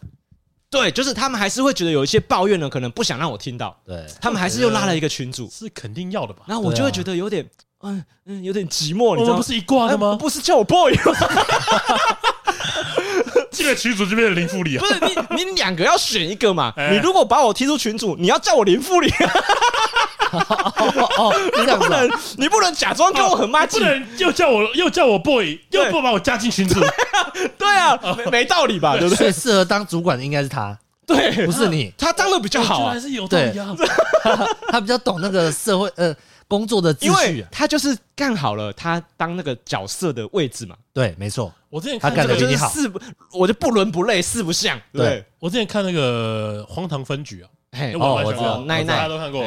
[0.70, 6.44] 对，就是他们还是会觉得有一些抱怨呢，可能不想让我听到，对他们还是又拉了一个群主，是肯定要的吧？
[6.46, 7.44] 然后我就会觉得有点。
[7.82, 10.16] 嗯嗯，有点寂寞，你知道不是一挂的吗？
[10.18, 11.12] 不是叫我 boy 吗？
[13.50, 14.80] 进了群主就变成林富里啊！
[14.80, 15.00] 不是
[15.30, 16.72] 你，你两个要选一个嘛？
[16.90, 19.32] 你如果把我踢出群主，你要叫我林富里啊！
[21.18, 26.80] 哦，你不能，你不能假装跟我很麻吉，不能又叫我又叫我 boy，又不把我加进群组，
[27.56, 28.96] 对啊，没没道理吧？
[28.98, 29.30] 对不对？
[29.30, 30.76] 最适合当主管的应该是他，
[31.06, 33.74] 对，不是你，他当的比较好，还是有道理啊？
[34.68, 36.14] 他比较懂那个社会，呃。
[36.48, 40.74] 工作的秩序，他就是干好了，他当那个角色的位置嘛。
[40.92, 41.54] 对，没错。
[41.68, 42.98] 我之前看他干的比你好，四不，
[43.32, 44.80] 我就不伦不类，四不像。
[44.92, 47.48] 对，我之前看那个《荒唐分局》啊，
[48.00, 49.44] 哦，我知道，奈奈大家都看过。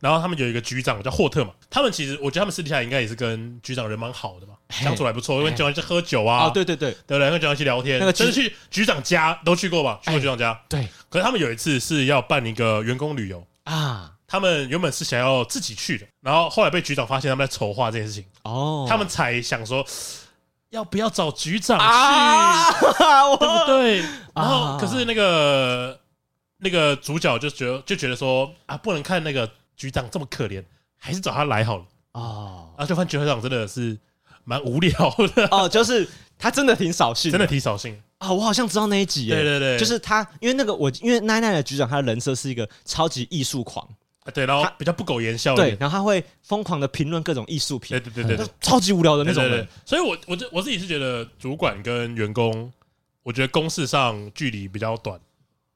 [0.00, 7.30] 然后他们有一个局长叫霍特嘛，他们其实我觉得他们私底下应该也是跟局长人蛮好的嘛，相处还不错，因为经常去喝酒啊，对对对，对不对？
[7.30, 9.98] 跟局长去聊天，那个甚至去局长家都去过吧？
[10.02, 10.60] 去过局长家。
[10.68, 10.86] 对。
[11.08, 14.10] 可是他们有一次是要办一个员工旅游啊。
[14.34, 19.86] 他们原本是想要自己去的，然后后来被局长发现他们在筹划这件事情，哦，他们才想说
[20.70, 22.72] 要不要找局长去，啊、
[23.38, 24.00] 对不对？
[24.34, 25.96] 然后可是那个
[26.58, 30.64] 那个主角就觉得就觉得说啊，不能看那个局长这么可怜，
[30.98, 31.84] 还是找他来好了。
[32.14, 32.74] 哦。
[32.76, 33.96] 然后就发现局长真的是
[34.42, 34.90] 蛮无聊
[35.36, 35.46] 的。
[35.52, 37.96] 哦，就是他真的挺扫兴，真的挺扫兴。
[38.18, 38.32] 啊。
[38.32, 43.88] 我好像知道那一集，对对对，就是他，因为那个我因为奈奈的局长他的人设是一个超级艺术狂。
[44.32, 45.54] 对，然后比较不苟言笑。
[45.54, 47.90] 对，然后他会疯狂的评论各种艺术品。
[47.90, 49.66] 对对对对，超级无聊的那种人。
[49.84, 52.72] 所以，我我我自己是觉得，主管跟员工，
[53.22, 55.20] 我觉得公事上距离比较短，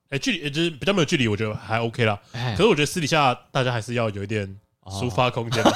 [0.09, 2.19] 哎，距离就是比较没有距离，我觉得还 OK 啦。
[2.33, 5.63] 可是，我觉得私底下大家还是要有一点抒发空间。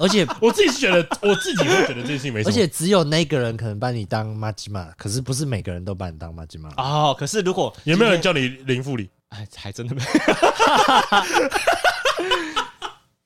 [0.00, 2.50] 而且， 我自己是觉得，我自己会觉得这件事情没什么。
[2.50, 6.70] 而且，只有那个人可能把你当马吉玛，可是不是每个人都把你当马吉玛。
[6.76, 9.10] 哦，可是如果有没有人叫你林富里？
[9.32, 10.02] 哎，还真的没。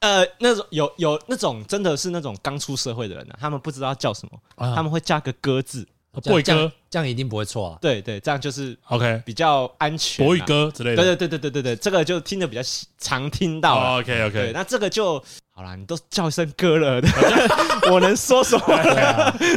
[0.00, 4.38] 呃，那种有有那种真的是那种刚出社会的人呢，他们不知道叫什么，
[4.74, 5.84] 他们会加个哥字
[6.22, 7.78] ，boy 哥，这样一定不会错啊。
[7.80, 11.02] 对对，这样就是 OK，比较安全，boy 哥之类的。
[11.02, 12.62] 对对对对对对对，这个就听得比较
[12.98, 13.98] 常听到。
[13.98, 17.00] OK OK，那这个就好啦，你都叫一声哥了，
[17.90, 18.64] 我能说什么？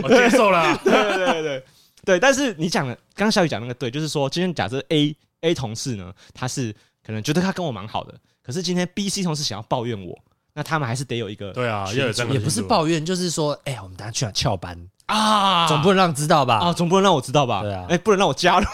[0.02, 0.76] 我接受了。
[0.84, 1.64] 对对对对
[2.06, 5.16] 对，但是你讲的，刚刚小雨讲那个对，就是说今天假设 A。
[5.42, 6.74] A 同事呢，他是
[7.06, 8.14] 可能觉得他跟我蛮好的，
[8.44, 10.18] 可是今天 B、C 同事想要抱怨我，
[10.54, 15.68] 那他们还是得有一个对啊，要有这个也不是抱怨，就是说，哎呀，我们等下去哪翘班啊？
[15.68, 16.58] 总不能让知道吧？
[16.60, 17.62] 啊，总不能让我知道吧？
[17.64, 18.66] 对啊，哎，不能让我加入，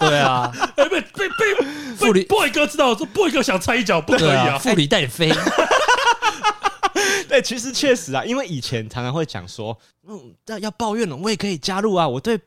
[0.00, 1.64] 对啊， 哎被被被
[1.96, 5.32] 副理 boy 哥知道说 boy 哥想插一脚不可以啊，副理带你飞。
[7.28, 9.76] 对，其实确实啊，因为以前常常会讲说，
[10.08, 12.38] 嗯，要要抱怨了，我也可以加入啊，我对。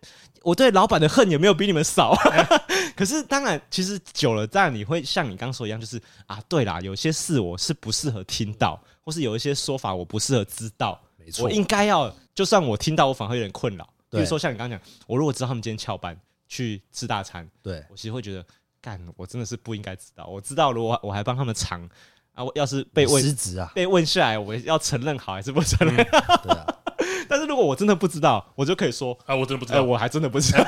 [0.43, 2.15] 我对老板的恨有没有比你们少？
[2.95, 10.99] 可是当然，其实久了，这样你会像你刚说一样，就是啊，对啦，有些事我是不适合听到，或是有一些说法我不适合知道。
[11.17, 13.87] 没错，我应该要，就算我听到，我反而会有点困扰。
[14.09, 18.45] 比如说像你刚刚讲，我如果知道他们今天翘班去吃大餐，对我其实会觉得，
[18.81, 20.25] 干，我真的是不应该知道。
[20.25, 21.87] 我知道，如果我还帮他们藏
[22.33, 25.95] 啊，我要是被问失职啊，被问下来，我要承认好还是不承认？
[25.95, 26.65] 对啊。
[27.29, 30.63] 但是如果我真的不知道，我就可以说啊，我真的不知道，我还真的不知道。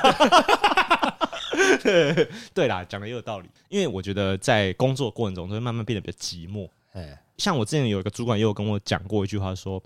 [1.84, 6.70] 对 对啦，讲的也有道理，因为我觉得在工作过程中，都会慢慢变得比较寂寞。
[6.94, 9.82] 哎，像我之前有一个主管也有跟我讲过一句话，说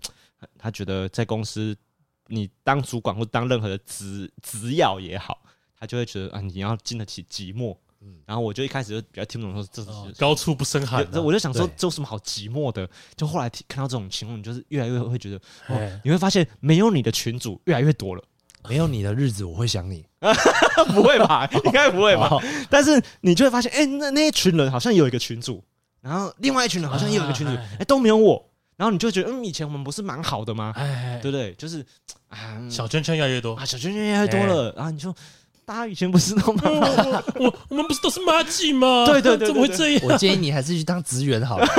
[0.58, 1.76] 他觉得在公司，
[2.28, 5.41] 你当主管或当任何的职职要也好，
[5.80, 7.76] 他就会觉得啊，你要经得起寂寞。
[8.26, 11.06] 然后我就一开始就比较听不懂，说这是高处不胜寒。
[11.24, 12.89] 我就想说，这有什么好寂寞的？
[13.16, 15.39] 就后来看到这种情况，你就是越来越会觉得，
[16.03, 18.24] 你会发现没有你的群主越来越多了。
[18.68, 20.03] 没有你的日子，我会想你。
[20.91, 21.47] 不会吧？
[21.66, 22.32] 应该不会吧？
[22.68, 25.64] 但是你就会发现，哎，那那一群人好像有一个群主，
[26.01, 28.43] 然后另外一群人好像也有一个群主，哎，都没有我。
[28.76, 30.74] 然后你就觉得，嗯，以前我们不是蛮好的吗？
[30.76, 31.53] 哎，对不对？
[31.53, 31.86] 就是
[32.28, 34.74] 啊，小圈圈越来越多啊，小圈圈越来越多了。
[34.76, 35.16] 然后你说，
[35.66, 39.05] 大家以前不是那么好，我我们不是都是妈鸡吗？
[39.05, 40.01] 对对对，怎么会这样？
[40.05, 41.68] 我建议你还是去当职员好了。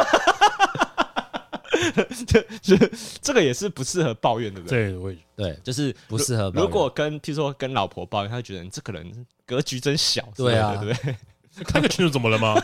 [2.27, 2.91] 这这
[3.23, 4.91] 这个也是不适合抱怨，对不对？
[4.91, 6.65] 对，我对，就是不适合抱怨。
[6.65, 10.27] 如果跟譬如说跟老婆抱怨，他会觉得你这个人格局真小。
[10.35, 11.17] 对啊，对不对？
[11.65, 12.55] 看个群组怎么了吗？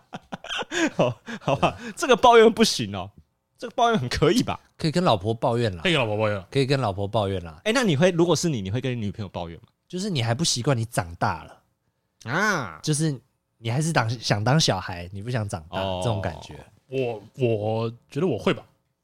[0.94, 3.10] 好，好吧，这个抱怨不行哦。
[3.58, 4.60] 这个抱怨很可以吧？
[4.78, 7.60] 可以跟老婆抱怨啦，可以跟老婆抱怨，可以跟老婆抱怨啦。
[7.64, 9.64] 哎，那你会，如果是你，你会跟你女朋友抱怨吗？
[9.88, 13.18] 就是你还不习惯你长大了啊，就是
[13.58, 16.54] 你还是当想当小孩，你不想长大这种感觉。
[16.88, 18.62] 我我觉得我会吧。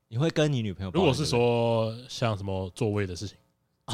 [0.09, 0.91] 你会跟你女朋友？
[0.93, 3.37] 如果是说像什么座位的事情，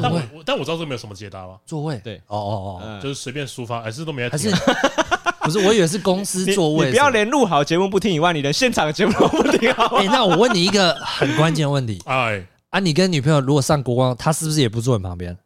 [0.03, 1.59] 但我但我知道这没有什么解答吧？
[1.65, 4.51] 座位对，哦哦哦，就是随便抒发，还是都没还是
[5.43, 5.59] 不是？
[5.61, 6.87] 我以为是公司座位。
[6.87, 9.97] 你不要连录好节目不听以外，你连现场的节目都不听好。
[10.03, 15.37] 哎，那我问你一个很关键的问题，哎，啊，你跟女朋友如果上国光，她是不是也不坐你旁边？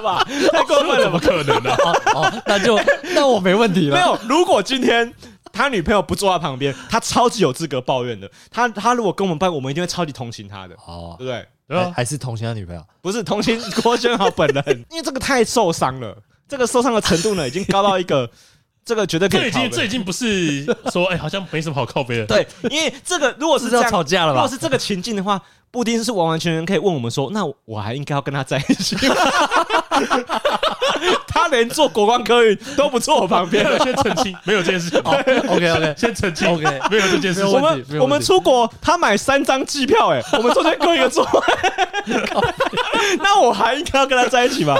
[0.00, 0.24] 吧！
[0.52, 1.74] 太过分了，怎么可能呢？
[2.14, 2.78] 哦，那就
[3.14, 3.96] 那我没问题了。
[3.96, 5.12] 没有，如果今天。
[5.56, 8.28] 他女朋友不坐在旁边，他超级有资格抱怨的。
[8.50, 11.24] 他他如果跟我们班，我们一定会超级同情他的，哦，对
[11.68, 11.92] 不对？
[11.92, 12.84] 还是同情他女朋友？
[13.00, 16.16] 不是同情郭轩豪本人， 因为这个太受伤了。
[16.48, 18.28] 这个受伤的程度呢，已经高到一个，
[18.84, 19.42] 这个绝对可以。
[19.42, 22.26] 这已经这已经不是说哎，好像没什么好靠背的。
[22.26, 24.40] 对，因为这个如果是这样吵架了吧？
[24.40, 25.40] 如果是这个情境的话，
[25.74, 29.16] 布丁是完完全全可以问我们说，那我还应该要跟他在一起吗？
[31.26, 34.96] 他连坐国光客运都不坐我旁边， 先澄清，没有这件事。
[34.98, 37.44] OK OK，先澄清，OK，没有这件事。
[37.44, 41.40] 我们我们出国，他买三张机票，哎，我们中间各一个座位，
[43.18, 44.76] 那我还应该要跟他在一起吗？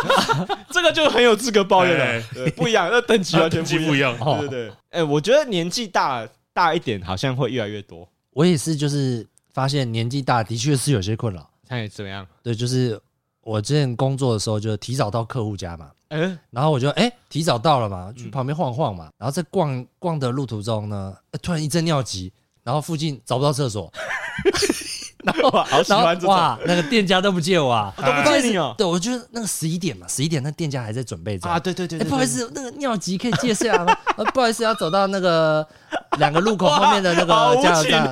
[0.71, 2.23] 这个就很有资格抱怨了，
[2.55, 4.17] 不一样，那等级完全不一样。
[4.17, 8.09] 对对对，哎，我觉得年纪大大一点，好像会越来越多。
[8.33, 11.49] 我也是，就是发现年纪大的确是有些困扰。
[11.67, 12.27] 看怎么样？
[12.43, 13.01] 对，就是
[13.41, 15.91] 我之前工作的时候，就提早到客户家嘛。
[16.09, 22.33] 嗯，然后我就哎、欸、提早到了嘛，去旁边晃晃嘛，然后在逛逛的路途中呢，突然一阵尿急，
[22.63, 23.93] 然后附近找不到厕所，
[25.33, 28.75] 然后好喜欢这哇，那个店家都不借我啊， 都不借你哦。
[28.77, 33.97] 对，我觉得那个十一点嘛，十一点那店家还在准备着啊，对对对，不好意思，那个尿急可以借下吗？
[34.35, 35.67] 不好意思，要走到那个
[36.19, 38.11] 两个路口后面的那个加油站，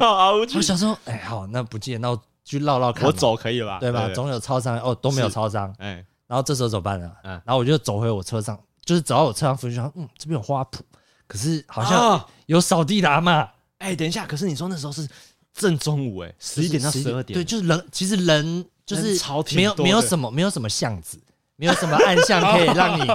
[0.56, 3.78] 我想说，哎，好，那不借，那我去绕绕看，我走可以吧？
[3.78, 4.08] 对吧？
[4.14, 6.04] 总有超商哦，都没有超商，哎。
[6.28, 7.10] 然后这时候怎么办呢？
[7.24, 10.78] 嗯，然后我就走回我车上，就是走到我车上附近，嗯，这边有花圃，
[11.26, 13.46] 可是好像有扫地的阿嬷。
[13.76, 15.06] 哎，等一下，可是你说那时候是
[15.54, 19.18] 正中午，哎，十一点到十二点，对，就是人，其实人就是
[19.54, 21.18] 没有没有什么没有什么巷子，
[21.56, 23.06] 没有什么暗巷 可以让你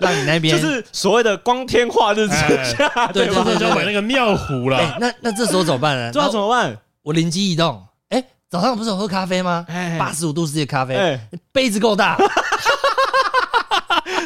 [0.00, 4.76] 让你那边就是所谓的光天化日之下，对对对，就买那个尿壶了。
[4.78, 6.10] 哎，那那这时候怎么办呢？
[6.12, 6.76] 这怎么办？
[7.02, 9.64] 我灵机一动，哎，早上不是有喝咖啡吗？
[9.98, 11.20] 八十五度 C 的咖啡，
[11.52, 12.18] 杯子够大。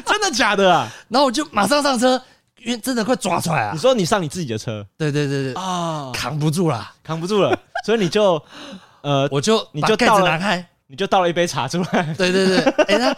[0.07, 0.89] 真的假的啊？
[1.09, 2.21] 然后我就马上上车，
[2.65, 3.71] 因为真的快抓出来啊！
[3.73, 4.87] 你说你上你自己的车？
[4.97, 5.55] 对对对对。
[5.55, 8.43] 啊，扛不住了，扛不住了，所以你就
[9.03, 12.15] 呃，我就你就盖子拿开，你就倒了一杯茶出来。
[12.15, 13.17] 对对对，哎，那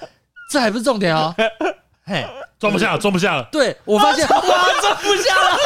[0.50, 1.34] 这还不是重点哦，
[2.04, 2.26] 嘿，
[2.60, 3.48] 装不下了，装不下了。
[3.50, 5.58] 对，我发现 哇，装不下了，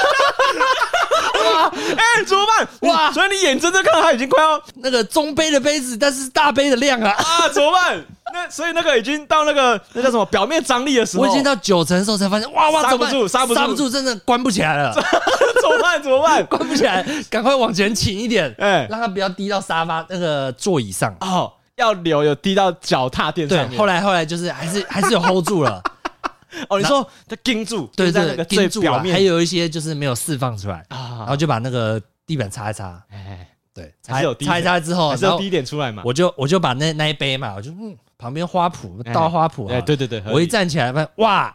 [1.44, 2.68] 哇，哎，怎么办？
[2.88, 8.00] 哇，所以你眼睁睁看到它已经快要那个中杯的杯子，但是大杯的量啊，啊，怎么办？
[8.32, 14.92] 那所以那个已经到那个那叫什么表面张力的时候，我已经到九成的时候才发现，哇哇，刹不住，刹不住，刹不住，真的关不起来了，
[15.60, 16.00] 怎么办？
[16.00, 16.46] 怎么办？
[16.46, 23.70] 关不起来，赶快往前倾一点，哎，让它不要滴到沙发那个座椅上哦，要留有滴到脚踏垫上面。
[23.70, 25.82] 对，后来后来就是还是还是有 hold 住了。
[26.70, 37.96] 哦，你说它盯住，对，在那个最表面，还有一些就是没有释放出来啊，然后就把那个地板擦一擦，哎，对，擦擦一擦之后，然后滴点出来嘛，我就我就把那那一杯嘛，我就嗯。
[38.16, 41.54] 旁边花圃倒花圃，哎，对对对，我一站起来，发现哇，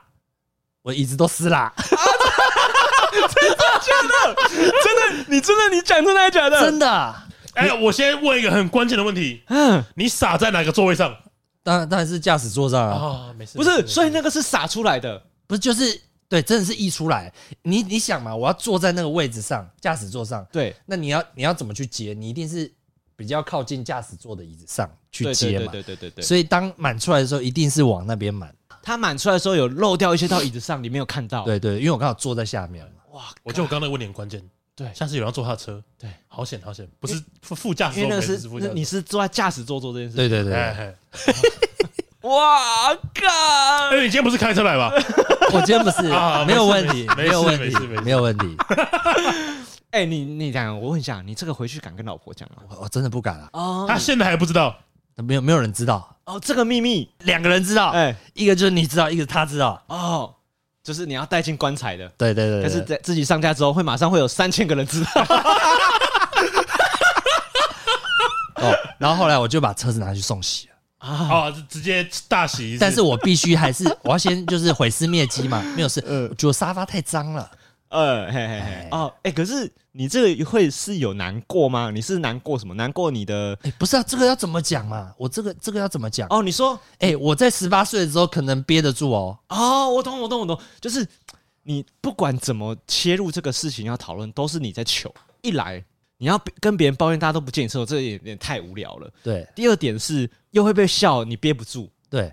[0.84, 4.36] 我椅子都湿啦， 真的假的？
[4.84, 6.60] 真的，你真的你讲真的还是假的？
[6.60, 7.16] 真的。
[7.56, 11.16] 哎，我先问一个很关键的问题，嗯，你洒在哪个座位上？
[11.64, 12.96] 当然当然是驾驶座上啊。
[12.98, 17.32] 哦，没事，不是，所以那个是洒出来的，不是，就是对，真的是溢出来。
[17.64, 22.14] 你你想嘛，我要坐在那个位置上，驾驶座上，对，那你要你要怎么去接？
[22.14, 22.72] 你一定是。
[23.20, 26.24] 比较靠近驾驶座的椅子上去接嘛，对对对对对。
[26.24, 28.56] 所以当满出来的时候，一定是往那边满。
[28.82, 31.44] 它满出来的时候有漏掉一些到椅子上，你没有看到。
[31.44, 32.90] 对对，因为我刚好坐在下面。
[33.12, 34.42] 哇，我觉得我刚刚那个问题很关键。
[34.80, 38.40] 对，下次有人要坐他的车，对，好险好险，不是副副驾驶，因为那是
[38.74, 40.16] 你是坐在驾驶座做这件事。
[40.16, 40.96] 对对对。
[42.24, 43.90] 哇靠！
[43.92, 44.92] 哎，你今天不是开车来吧？
[45.52, 48.58] 我今天不是啊，没有问题，没有问题，没有问题。
[49.92, 52.64] 哎，你你讲，我问一下，你这个回去敢跟老婆讲吗？
[52.80, 53.50] 我真的不敢啊。
[53.54, 54.78] 哦，他现在还不知道，
[55.16, 56.16] 没有没有人知道。
[56.26, 57.90] 哦，这个秘密两个人知道。
[57.92, 59.82] 哎，一个就是你知道，一个他知道。
[59.88, 60.36] 哦，
[60.90, 62.12] 就是你要带进棺材的。
[62.18, 62.64] 对对对。
[62.64, 65.10] 但是在自己上架之后，会马上会有三千个人知道。
[68.56, 70.74] 哦，然后后来我就把车子拿去送洗了
[71.08, 72.76] 啊，哦，直接大洗。
[72.82, 76.04] 但是我必须还是我要先就是毁尸灭迹嘛，没有事。
[76.08, 77.48] 呃， 我觉得沙发太脏了。
[77.90, 81.90] 呃，嘿嘿嘿，哦，哎，可是你这个会是有难过吗？
[81.92, 82.74] 你是难过什么？
[82.76, 83.58] 难过你的？
[83.64, 85.12] 哎，不是啊，这个要怎么讲嘛？
[85.18, 86.28] 我这个这个要怎么讲？
[86.30, 89.38] 哦，你说，哎，我在十八岁的时候可能憋得住哦。
[89.50, 91.06] 哦，我懂，我懂，我懂，就是
[91.64, 95.14] 你不管怎么切入这个事情要讨论，都是你在求。
[95.42, 95.84] 一来
[96.18, 99.12] 你要跟别人抱怨，大家都不见你厕所，这有点太无聊了。
[99.24, 99.48] 对。
[99.56, 101.90] 第二点是又会被笑，你憋不住。
[102.08, 102.32] 对。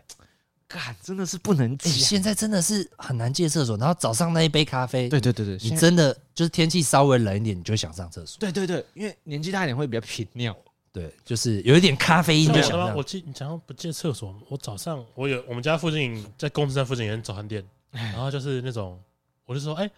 [0.69, 1.89] 干，真的是不能接。
[1.91, 3.77] 现在真的是很难借厕所。
[3.77, 8.39] 然后早上那一杯咖啡，对对对对，你真的就是天气稍微冷一点，你就会想上厕所。
[8.41, 10.57] 对对对，因为年纪大一点会比较频尿。
[10.93, 12.97] 对，就是有一点咖啡因就想上。
[12.97, 18.99] 我记你讲到不借厕所，我早上我有我们家附近在公司站附近有间早餐店，然后就是那种，
[19.45, 19.91] 我就说，哎，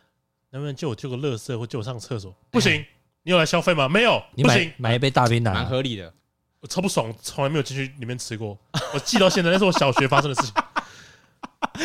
[0.51, 2.35] 能不能借我丢个垃圾或借我上厕所？
[2.51, 2.85] 不行，
[3.23, 3.89] 你有来消费吗？
[3.89, 6.13] 没有，你不行，买一杯大冰奶，蛮合理的。
[6.61, 8.59] 我超不爽，从来没有进去里面吃过。
[8.93, 10.53] 我记到现在， 那是我小学发生的事情。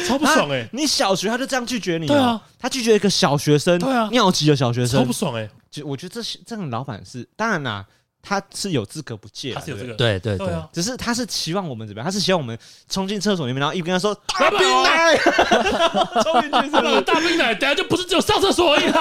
[0.07, 0.69] 超不爽哎、欸！
[0.71, 2.07] 你小学他就这样拒绝你？
[2.07, 5.49] 对啊，他拒绝一个小学生，对啊，尿急的小学生，超不爽哎、欸！
[5.69, 7.85] 就我觉得这些这种老板是，当然啦，
[8.21, 12.05] 他是有资格不借，他是有这个，对对对，只是他是期望我们怎么样？
[12.05, 12.57] 他是希望我们
[12.89, 15.17] 冲进厕所里面，然后一边跟他说大冰奶，
[16.23, 16.71] 冲进去是
[17.01, 18.85] 大冰奶，等下就不是只有上厕所而已。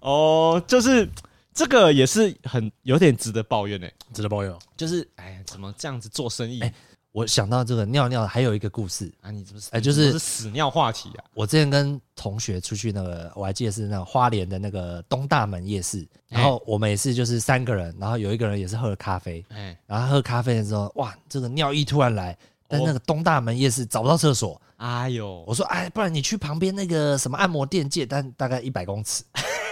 [0.00, 1.08] 哦，就是
[1.52, 6.60] 这个也是很有点值得抱怨呢、欸，值得抱怨，就是哎呀，怎么这样子做生意？
[6.60, 6.72] 哎
[7.12, 9.12] 我想到这个尿尿还有一个故事。
[9.20, 11.24] 啊，你怎么哎，就是屎尿话题啊。
[11.34, 22.38] 我之前跟同学出去那个，我还记得是那个花莲的那个东大门夜市，然后我们也是就是三个人，然后有一个人也是喝了咖啡，哎，然后喝咖啡的时候，哇，这个尿意突然来，
[22.68, 29.24] 但那个东大门夜市找不到厕所，哎呦，我说哎，不然你去旁边那个什么按摩店借，但大概一百公尺。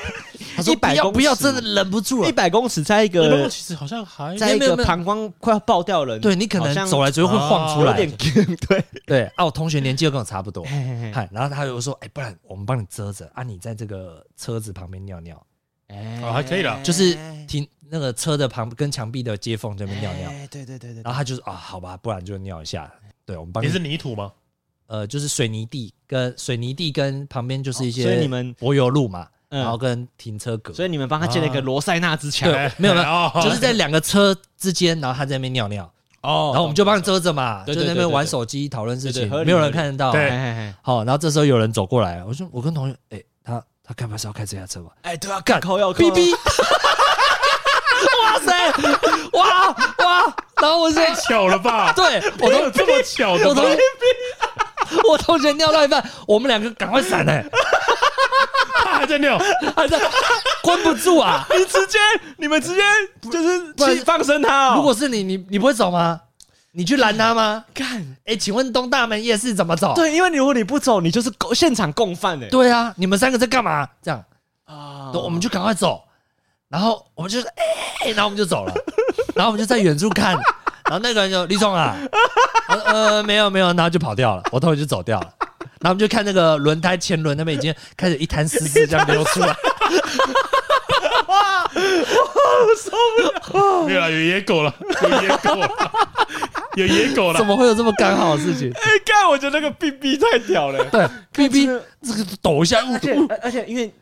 [0.57, 2.29] 他说：“不要不要，真的忍不住了。
[2.29, 6.19] 一百公尺，在一个其实好像还在一个膀胱快要爆掉了。
[6.19, 9.23] 对你可能走来走去会晃出来，有点对 对。
[9.37, 10.65] 啊，我同学年纪又跟我差不多，
[11.13, 15.41] 嗨，然后他又说：哎，不然我们帮你遮着啊，你在这个车子旁边尿尿，
[15.87, 20.29] 哎，还可以的，就是停那个车的旁跟墙壁的接缝这边尿尿。
[20.51, 21.03] 对对对对。
[21.05, 22.93] 然后他就说：啊，好吧，不然就尿一下。
[23.25, 23.69] 对，我们帮你。
[23.69, 24.33] 你是泥土吗？
[24.89, 32.51] 呃，就是水泥地跟水泥地跟旁边就是一些，所以你们柏油路嘛。”然后跟停车格，所以你们帮他建了一个罗塞纳之墙。
[32.51, 35.91] 对，没有没有，就是在两个车之间，然后他在那边尿尿。
[36.21, 40.11] 哦，然后我们就帮他遮着嘛，就在那边玩手机讨论事情，没有人看得到。
[40.13, 44.91] 对，好，然后这时候有人走过来，我说我跟同学，哎，他他该不是要开这辆车吧？
[45.03, 46.35] 哎，对啊，干，靠要哔哔。
[48.23, 48.71] 哇塞，
[49.33, 50.37] 哇哇！
[50.61, 51.93] 然后我说巧了吧？
[51.95, 53.79] 对，我都这么巧的，我同学，
[55.11, 57.45] 我同学尿到一半，我们两个赶快闪哎。
[58.99, 59.39] 他还在尿，
[59.77, 59.99] 还在
[60.63, 61.47] 关不住啊！
[61.57, 61.99] 你直接，
[62.37, 62.83] 你们直接
[63.31, 64.75] 就是去放生他。
[64.75, 66.21] 如果是你，你你不会走吗？
[66.73, 67.65] 你去拦他吗？
[67.73, 68.17] 干！
[68.25, 69.95] 哎，请问东大门夜市怎么走？
[69.95, 72.49] 对，因为如果你不走，你就是现场共犯哎。
[72.49, 73.89] 对啊，你们三个在干嘛？
[74.03, 74.25] 这样
[74.65, 76.03] 啊，我们就赶快走。
[76.69, 77.47] 然后我们就是，
[78.05, 78.75] 哎，然后我们就走了。
[79.35, 80.33] 然后我们就在远处看，
[80.85, 81.97] 然后那个人就李总啊，
[82.69, 84.43] 呃，没有没有，然后就跑掉了。
[84.51, 85.33] 我同学就走掉了。
[85.81, 89.49] 然后我们就看那个轮胎前轮那边已经开始一滩湿湿这样流出来，
[91.27, 91.71] 哇！
[91.75, 95.71] 我受不了，没有了，有野狗了，有野狗了，
[96.77, 98.71] 有野狗了，怎么会有这么刚好的事情？
[98.73, 99.29] 哎，干！
[99.29, 101.67] 我觉得那个 B B 太屌了，对，B B
[102.03, 103.93] 这个抖一下，而且而且因为。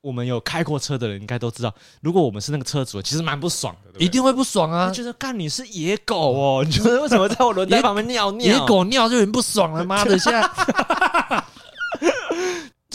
[0.00, 4.04] 我们有开过车的人应该都知道，如果我们是那个车主，其实蛮不爽的，对不对？
[4.04, 4.90] 一定会不爽啊！
[4.90, 8.52] 就是干你是野狗哦，你觉得为什么在我轮胎旁边尿尿？
[8.52, 10.18] 野狗尿就很不爽了，妈的！
[10.18, 10.42] 现在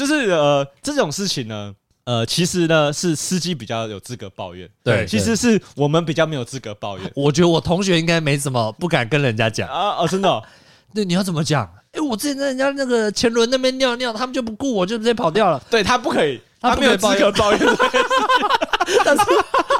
[0.01, 1.75] 就是呃这种事情呢，
[2.05, 7.11] 呃其实呢是司机比较有资格抱怨，对，其实是我们比较没有资格抱怨。
[7.15, 10.43] 我觉得我同学应该没什么不敢跟人家讲啊哦，真的、哦？
[10.93, 11.69] 对，你要怎么讲？
[11.93, 15.61] 哎，我之前在人家那个前轮那边尿尿，他们就不顾我，就直接跑掉了。
[15.69, 16.39] 对他不可以。
[16.61, 18.07] 他没有资格抱怨这件事
[18.85, 19.23] 情， 但是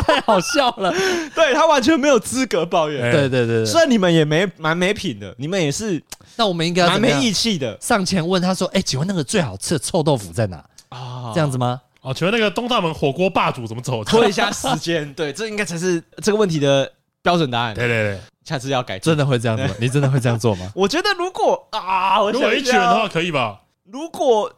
[0.04, 0.92] 太好笑了。
[1.36, 3.12] 对他完全没有资格抱怨。
[3.12, 6.02] 对对对，虽然你们也没蛮没品的，你们也是，
[6.38, 7.78] 那我们应该蛮没义气的。
[7.80, 10.58] 上前问他说：“哎，请问那个最好吃的臭豆腐在哪？”
[10.90, 11.80] 啊，这样子吗？
[12.02, 14.04] 哦，请问那个东大门火锅霸主怎么走？
[14.04, 15.14] 拖一下时间。
[15.14, 16.92] 对，这应该才是这个问题的
[17.22, 17.76] 标准答案。
[17.76, 19.00] 对对对，下次要改。
[19.00, 19.76] 真的会这样子吗？
[19.80, 20.72] 你真的会这样做吗？
[20.76, 23.62] 我觉得如果啊，如果一群人的话可以吧？
[23.86, 24.52] 如果。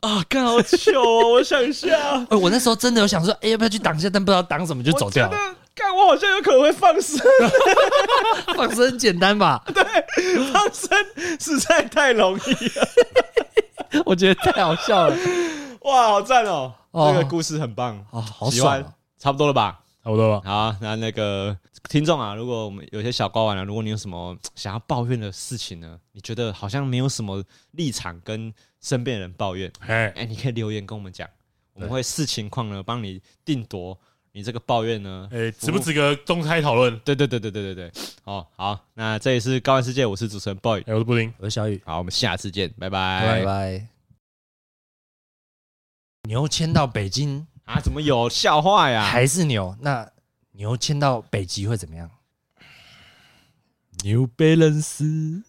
[0.00, 1.32] 啊，刚好糗哦！
[1.32, 1.88] 我想一下，
[2.30, 4.08] 哎，我那时候真的有想说，哎，要不要去挡一下？
[4.08, 5.36] 但不知道挡什么就走掉了。
[5.74, 7.18] 看我好像有可能会放生，
[8.56, 9.62] 放生很简单吧？
[9.74, 9.84] 对，
[10.50, 10.88] 放生
[11.38, 12.88] 实在太容易了，
[14.06, 15.16] 我觉得太好笑了。
[15.82, 16.72] 哇，好赞哦！
[16.94, 18.82] 这个故事很棒啊，好喜欢。
[19.18, 19.80] 差不多了吧？
[20.02, 20.40] 差不多了。
[20.46, 21.54] 好，那那个
[21.88, 31.28] 听众啊，如果我们有些小高玩啊，如果你有什么 想要抱怨的事情呢，你觉得好像没有什么立场跟身边人抱怨，哎，你可以留言跟我们讲，
[31.72, 33.98] 我们会视情况呢帮你定夺
[34.32, 36.96] 你这个抱怨呢，哎，值不值得公开讨论？
[37.00, 37.92] 对对对对对对对。
[38.24, 41.80] 哦，好，那这里是高玩世界，我是主持人 boy，我是布丁，我是小雨。
[41.84, 43.86] 好，我们下次见，拜拜拜拜。
[46.28, 47.46] 牛迁到北京。
[47.64, 47.78] 啊！
[47.80, 49.04] 怎么有笑话呀？
[49.04, 49.76] 还是牛？
[49.80, 50.04] 那
[50.60, 52.10] 牛迁到北极会怎么样？
[54.02, 55.42] 牛贝伦斯。